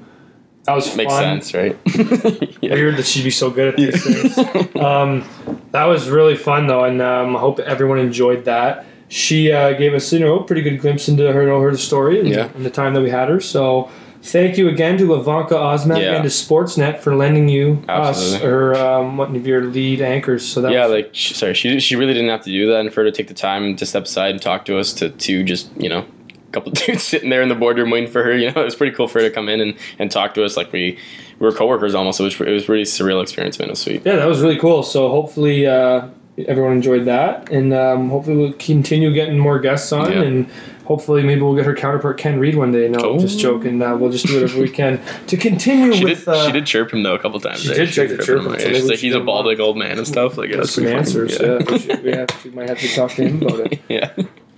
[0.64, 1.42] That was Makes fun.
[1.42, 1.78] sense, right?
[2.62, 2.74] yeah.
[2.74, 4.76] Weird that she'd be so good at these things.
[4.76, 5.24] Um,
[5.72, 8.86] that was really fun though, and um, I hope everyone enjoyed that.
[9.10, 12.20] She uh, gave us you know a pretty good glimpse into her know her story
[12.20, 12.50] and, Yeah.
[12.54, 13.40] and the time that we had her.
[13.40, 13.90] So
[14.28, 16.16] thank you again to Evanka Osmak Yeah.
[16.16, 18.48] and to Sportsnet for lending you us Absolutely.
[18.50, 20.46] or um, one of your lead anchors.
[20.48, 22.80] So that yeah, was, like she, sorry, she she really didn't have to do that,
[22.82, 25.10] and for her to take the time to step aside and talk to us to
[25.10, 28.36] to just you know a couple dudes sitting there in the boardroom waiting for her.
[28.36, 30.44] You know, it was pretty cool for her to come in and, and talk to
[30.44, 30.98] us like we,
[31.40, 32.20] we were coworkers almost.
[32.20, 33.70] It was it was really surreal experience, man.
[33.70, 34.02] It was sweet.
[34.06, 34.84] yeah, that was really cool.
[34.84, 36.08] So hopefully uh,
[36.48, 40.22] everyone enjoyed that, and um, hopefully we'll continue getting more guests on, Yeah.
[40.22, 40.50] and
[40.88, 42.88] hopefully maybe we'll get her counterpart Ken Reid one day.
[42.88, 43.20] No, Oh.
[43.20, 43.82] just joking.
[43.82, 46.20] Uh, we'll just do whatever we can to continue She with.
[46.20, 46.28] did.
[46.30, 47.62] uh, she did chirp him though a couple times.
[47.62, 47.78] she right?
[47.78, 49.78] did to was chirp chirping him, so she's like he's a him bald like old
[49.78, 50.38] man and stuff.
[50.38, 51.38] Like that's some answers.
[51.40, 53.82] Yeah, we, should, we have to, might have to talk to him about it.
[53.90, 54.12] Yeah.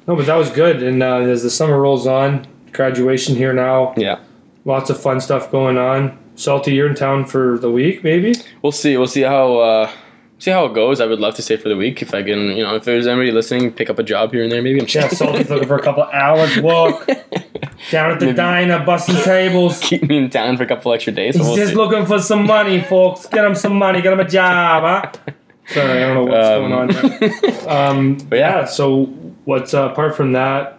[0.08, 0.82] No, but that was good.
[0.82, 4.20] And uh, as the summer rolls on, graduation here now, yeah.
[4.66, 6.18] lots of fun stuff going on.
[6.36, 8.34] Salty, you're in town for the week, maybe.
[8.62, 8.98] We'll see.
[8.98, 9.92] We'll see how uh,
[10.40, 11.00] see how it goes.
[11.02, 12.40] I would love to stay for the week if I can.
[12.58, 14.62] You know, if there's anybody listening, pick up a job here and there.
[14.62, 17.06] Maybe I'm Yeah, Salty's looking for a couple hours work
[17.92, 18.36] down at the Maybe.
[18.38, 19.80] diner, busting tables.
[19.84, 21.36] keep me in town for a couple extra days.
[21.36, 21.76] He's but we'll just see.
[21.78, 23.26] looking for some money, folks.
[23.28, 24.02] Get him some money.
[24.02, 25.34] Get him a job, huh?
[25.68, 26.88] Sorry, I don't know what's Um, going on
[27.20, 27.70] there.
[27.70, 28.60] Um, But yeah.
[28.60, 28.66] yeah.
[28.66, 29.06] So
[29.46, 30.76] what's uh, apart from that?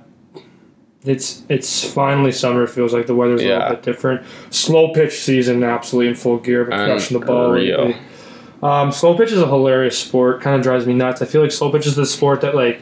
[1.04, 2.64] It's it's finally summer.
[2.64, 4.22] It feels like the weather's a little bit different.
[4.50, 6.64] Slow pitch season, absolutely in full gear.
[6.64, 7.52] But crushing the ball.
[7.52, 7.96] Lately.
[8.62, 10.40] Um, slow pitch is a hilarious sport.
[10.42, 11.22] Kind of drives me nuts.
[11.22, 12.80] I feel like slow pitch is the sport that like.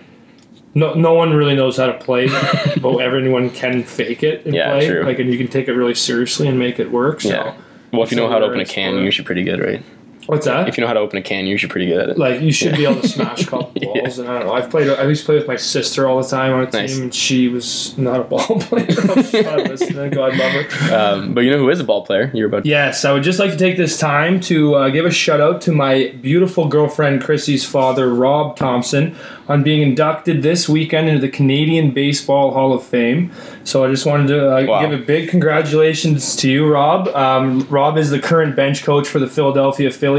[0.75, 2.27] No, no one really knows how to play,
[2.83, 4.87] but everyone can fake it and Yeah, play.
[4.87, 5.03] true.
[5.03, 7.23] Like, and you can take it really seriously and make it work.
[7.23, 7.55] So, Yeah.
[7.93, 8.95] Well, if you know how to open a can, sport.
[8.97, 9.83] you're usually pretty good, right?
[10.29, 10.69] What's that?
[10.69, 12.19] If you know how to open a can, you're usually pretty good at it.
[12.19, 14.03] like you should be able to smash a couple Yeah.
[14.03, 14.19] balls.
[14.19, 14.53] And I don't know.
[14.53, 14.88] I've played.
[14.91, 17.49] I used to play with my sister all the time on a team, and she
[17.49, 18.87] was not a ball player.
[18.87, 20.95] God love her.
[20.95, 22.31] Um, but you know who is a ball player?
[22.35, 22.67] You're about.
[22.67, 25.61] Yes, I would just like to take this time to uh, give a shout out
[25.62, 29.17] to my beautiful girlfriend Chrissy's father, Rob Thomson,
[29.49, 33.33] on being inducted this weekend into the Canadian Baseball Hall of Fame.
[33.64, 34.81] So I just wanted to uh, Wow.
[34.83, 37.09] give a big congratulations to you, Rob.
[37.09, 40.17] Um, Rob is the current bench coach for the Philadelphia Phillies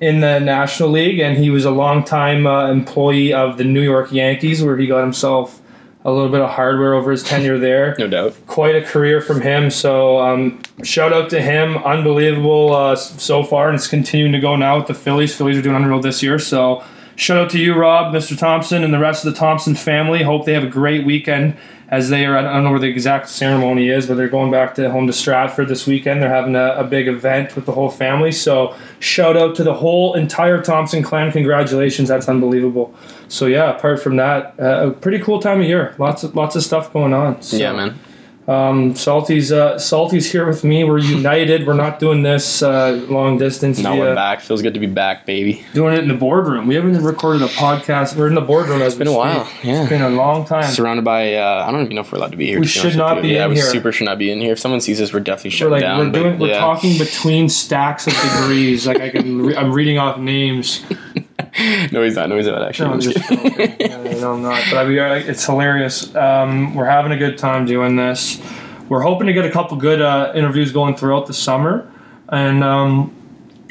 [0.00, 4.10] in the National League, and he was a longtime uh, employee of the New York
[4.12, 5.60] Yankees, where he got himself
[6.04, 8.34] a little bit of hardware over his tenure there No doubt.
[8.48, 9.70] quite a career from him.
[9.70, 11.76] So um, shout out to him.
[11.78, 15.36] Unbelievable uh, so far, and it's continuing to go now with the Phillies.
[15.36, 16.40] Phillies are doing unreal this year.
[16.40, 16.82] So
[17.14, 18.36] shout out to you, Rob, Mr.
[18.36, 20.24] Thomson, and the rest of the Thomson family.
[20.24, 21.56] Hope they have a great weekend
[21.92, 22.38] as they are.
[22.38, 25.12] I don't know where the exact ceremony is, but they're going back to home to
[25.12, 26.22] Stratford this weekend.
[26.22, 28.32] They're having a, a big event with the whole family.
[28.32, 31.30] So shout out to the whole entire Thomson clan.
[31.30, 32.94] Congratulations, that's unbelievable.
[33.28, 35.94] So yeah, apart from that, uh, a pretty cool time of year.
[35.98, 37.42] Lots of lots of stuff going on.
[37.42, 38.00] So, yeah, man.
[38.48, 40.82] Um, Salty's uh, Salty's here with me.
[40.82, 41.66] We're united.
[41.66, 43.78] We're not doing this uh, long distance.
[43.78, 44.40] Now we're back.
[44.40, 45.64] Feels good to be back, baby.
[45.74, 46.66] Doing it in the boardroom.
[46.66, 48.16] We haven't recorded a podcast.
[48.16, 49.48] We're in the boardroom as It's been a while.
[49.62, 49.82] Yeah.
[49.82, 50.64] It's been a long time.
[50.64, 52.58] Surrounded by, uh, I don't even know if we're allowed to be here.
[52.58, 53.28] We should not be.
[53.28, 53.64] Yeah, in we here.
[53.66, 54.52] super should not be in here.
[54.52, 56.12] If someone sees us, we're definitely shut like down.
[56.12, 56.38] we're but.
[56.40, 56.58] We're yeah.
[56.58, 58.86] talking between stacks of degrees.
[58.86, 59.42] like I can.
[59.42, 60.84] Re- I'm reading off names.
[61.92, 62.28] no, he's not.
[62.28, 62.86] No, he's not actually.
[62.88, 63.90] No, I'm I'm just just kidding.
[63.90, 64.62] No, no, I'm not.
[64.70, 66.14] But I mean, uh, it's hilarious.
[66.14, 68.40] Um, we're having a good time doing this.
[68.88, 71.90] We're hoping to get a couple good uh, interviews going throughout the summer,
[72.28, 73.14] and um,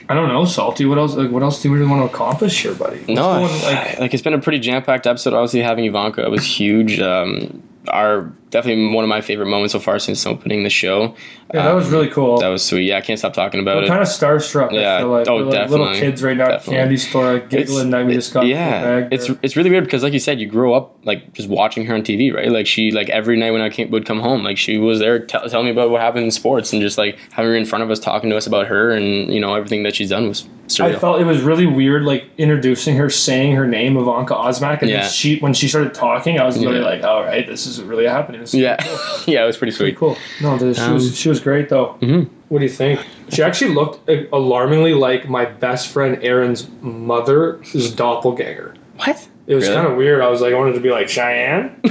[0.10, 0.86] I don't know, Salty.
[0.86, 1.16] What else?
[1.16, 2.98] Like, what else do you really want to accomplish here, buddy?
[2.98, 5.34] What's No, going- like, like it's been a pretty jam packed episode.
[5.34, 7.00] Obviously, having Evanka was huge.
[7.00, 11.16] Um, our definitely one of my favorite moments so far since opening the show.
[11.54, 12.38] yeah, that was Um, really cool.
[12.40, 12.84] That was sweet.
[12.84, 13.88] Yeah, I can't stop talking about We're it.
[13.88, 14.72] kind of starstruck.
[14.72, 14.96] Yeah.
[14.96, 15.28] I feel like.
[15.28, 16.76] Oh, We're like little kids right now at Definitely.
[16.76, 18.46] candy store, like, giggling that we just got.
[18.46, 19.38] yeah, it's there.
[19.42, 22.04] it's really weird because like you said, you grow up like just watching her on
[22.04, 22.52] TV, right?
[22.52, 25.20] Like she like every night when I came, would come home, like she was there
[25.26, 27.84] tell telling me about what happened in sports and just like having her in front
[27.84, 30.48] of us talking to us about her and you know everything that she's done was
[30.80, 34.90] I felt it was really weird, like introducing her, saying her name, Evanka Osmak, and
[34.90, 35.02] Yeah.
[35.02, 36.86] then she when she started talking, I was really Yeah.
[36.86, 38.98] like, "All right, this is really happening." This is yeah, cool.
[39.34, 39.98] yeah, it was pretty Pretty sweet.
[39.98, 40.18] cool.
[40.42, 41.96] No, the, she Um, was she was great though.
[42.02, 42.30] Mhm.
[42.50, 43.00] What do you think?
[43.30, 48.76] She actually looked alarmingly like my best friend Aaron's mother's doppelganger.
[48.98, 49.28] What?
[49.48, 49.76] It was Really?
[49.76, 50.22] kind of weird.
[50.22, 51.76] I was like, I wanted to be like Cheyenne,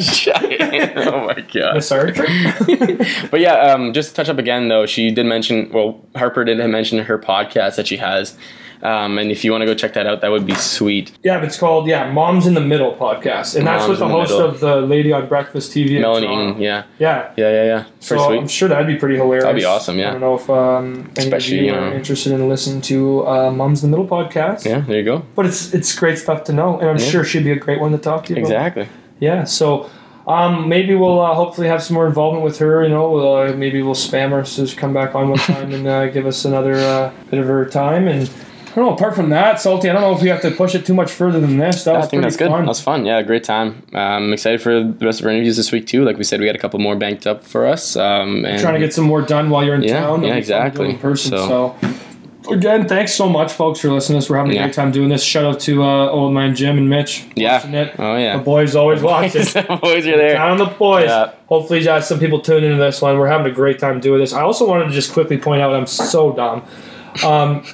[0.00, 0.92] Cheyenne.
[0.98, 1.74] oh my god.
[1.76, 2.26] Miss Archer.
[3.30, 5.70] But yeah, um, just to touch up again though, she did mention.
[5.72, 8.36] Well, Harper did mention her podcast that she has,
[8.82, 11.12] um, and if you want to go check that out, that would be sweet.
[11.24, 14.12] yeah, it's called yeah, Moms in the Middle podcast, and that's Moms with the the
[14.12, 14.48] host Middle.
[14.48, 16.00] of the Lady on Breakfast TV.
[16.00, 17.32] Melanie, yeah, Yeah.
[17.36, 17.84] yeah, yeah, yeah.
[18.00, 19.44] So Pretty I'm sure that'd be pretty hilarious.
[19.44, 20.08] That'd be awesome, yeah.
[20.08, 23.82] I don't know if um, Especially, you are know- interested in listening to uh, Moms
[23.84, 24.64] in the Middle podcast.
[24.64, 25.22] Yeah, there you go.
[25.34, 27.04] But it's it's great stuff to know, and I'm Yeah.
[27.10, 28.40] sure she'd be a great one to talk to you.
[28.40, 28.50] about.
[28.50, 28.88] Exactly.
[29.20, 29.44] Yeah.
[29.44, 29.90] So.
[30.26, 32.82] Um, maybe we'll uh, hopefully have some more involvement with her.
[32.82, 35.86] You know, uh, maybe we'll spam her so she come back on one time and
[35.88, 38.06] uh, give us another uh, bit of her time.
[38.08, 38.28] And
[38.78, 38.94] don't know.
[38.94, 39.88] Apart from that, salty.
[39.88, 41.84] I don't know if we have to push it too much further than this.
[41.84, 42.56] That Yeah, was I think that's pretty good.
[42.56, 42.66] fun.
[42.66, 43.04] That's fun.
[43.06, 43.82] Yeah, great time.
[43.92, 46.04] Um, I'm excited for the rest of our interviews this week too.
[46.04, 47.96] Like we said, we got a couple more banked up for us.
[47.96, 50.22] Um, and trying to get some more done while you're in Yeah, town.
[50.22, 50.90] yeah, That'd be fun to do exactly.
[50.90, 51.30] In person.
[51.38, 51.76] So-
[52.44, 52.54] So.
[52.54, 54.30] again, thanks so much, folks, for listening to us.
[54.30, 54.62] We're having a Yeah.
[54.64, 55.22] great time doing this.
[55.22, 57.24] Shout out to uh, old man Jim and Mitch.
[57.34, 57.60] Yeah.
[57.98, 59.42] Oh The boys always watching.
[59.82, 60.32] Boys are there.
[60.34, 61.06] Down the boys.
[61.08, 61.30] Yeah.
[61.46, 63.18] Hopefully, uh, some people tune into this one.
[63.18, 64.32] We're having a great time doing this.
[64.32, 66.62] I also wanted to just quickly point out I'm so dumb.
[67.24, 67.64] Um,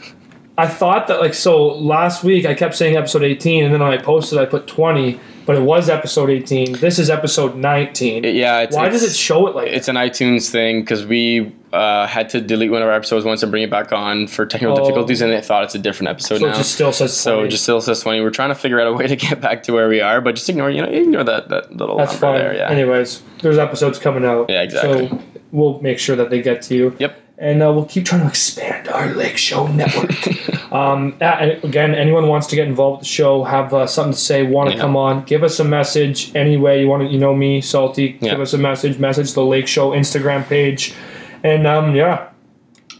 [0.56, 3.92] I thought that like so last week I kept saying episode 18, and then when
[3.92, 6.74] I posted I put 20, but it was episode 18.
[6.74, 8.24] This is episode 19.
[8.24, 11.04] It- yeah, it's, Why it's, does it show it like It's an iTunes thing because
[11.04, 14.28] we uh, had to delete one of our episodes once and bring it back on
[14.28, 14.80] for technical Oh.
[14.80, 16.52] difficulties, and they thought it's a different episode so now.
[16.52, 17.48] it just still says so 20.
[17.48, 18.20] it just still says twenty.
[18.20, 20.36] We're trying to figure out a way to get back to where we are, but
[20.36, 22.38] just ignore you know ignore that that little That's number fine.
[22.38, 22.54] there.
[22.54, 22.70] Yeah.
[22.70, 24.48] Anyways, there's episodes coming out.
[24.48, 25.08] Yeah, exactly.
[25.08, 25.20] So
[25.50, 26.96] we'll make sure that they get to you.
[27.00, 27.22] Yep.
[27.36, 30.72] And uh, we'll keep trying to expand our Lake Show network.
[30.72, 34.44] um, again, anyone wants to get involved with the show, have uh, something to say,
[34.44, 34.80] want to Yeah.
[34.82, 37.08] come on, give us a message any way you want to.
[37.08, 38.18] You know me, Salty.
[38.20, 38.32] Yeah.
[38.32, 38.98] Give us a message.
[39.00, 40.94] Message the Lake Show Instagram page.
[41.42, 42.28] And um, yeah,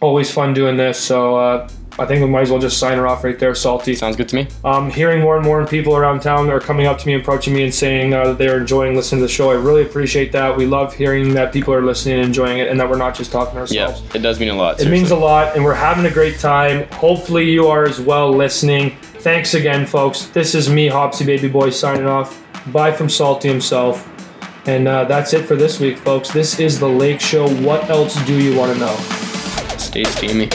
[0.01, 0.99] always fun doing this.
[0.99, 3.95] So uh, I think we might as well just sign her off right there, Salty.
[3.95, 4.49] Sounds good to me.
[4.64, 7.62] Um, hearing more and more people around town are coming up to me, approaching me,
[7.62, 9.53] and saying uh, that they're enjoying listening to the show.
[9.53, 10.57] I really appreciate that.
[10.57, 13.30] We love hearing that people are listening and enjoying it, and that we're not just
[13.30, 14.14] talking to Yeah, ourselves.
[14.14, 14.80] it does mean a lot.
[14.80, 16.88] It means a lot, and we're having a great time.
[16.95, 18.97] Hopefully, you are as well listening.
[19.01, 20.26] Thanks again, folks.
[20.26, 22.42] This is me, Hopsy Baby Boy, signing off.
[22.72, 24.11] Bye from Salty himself.
[24.66, 26.30] And uh, that's it for this week, folks.
[26.32, 27.49] This is the Lake Show.
[27.62, 28.97] What else do you want to know?
[29.78, 30.49] Stay steamy.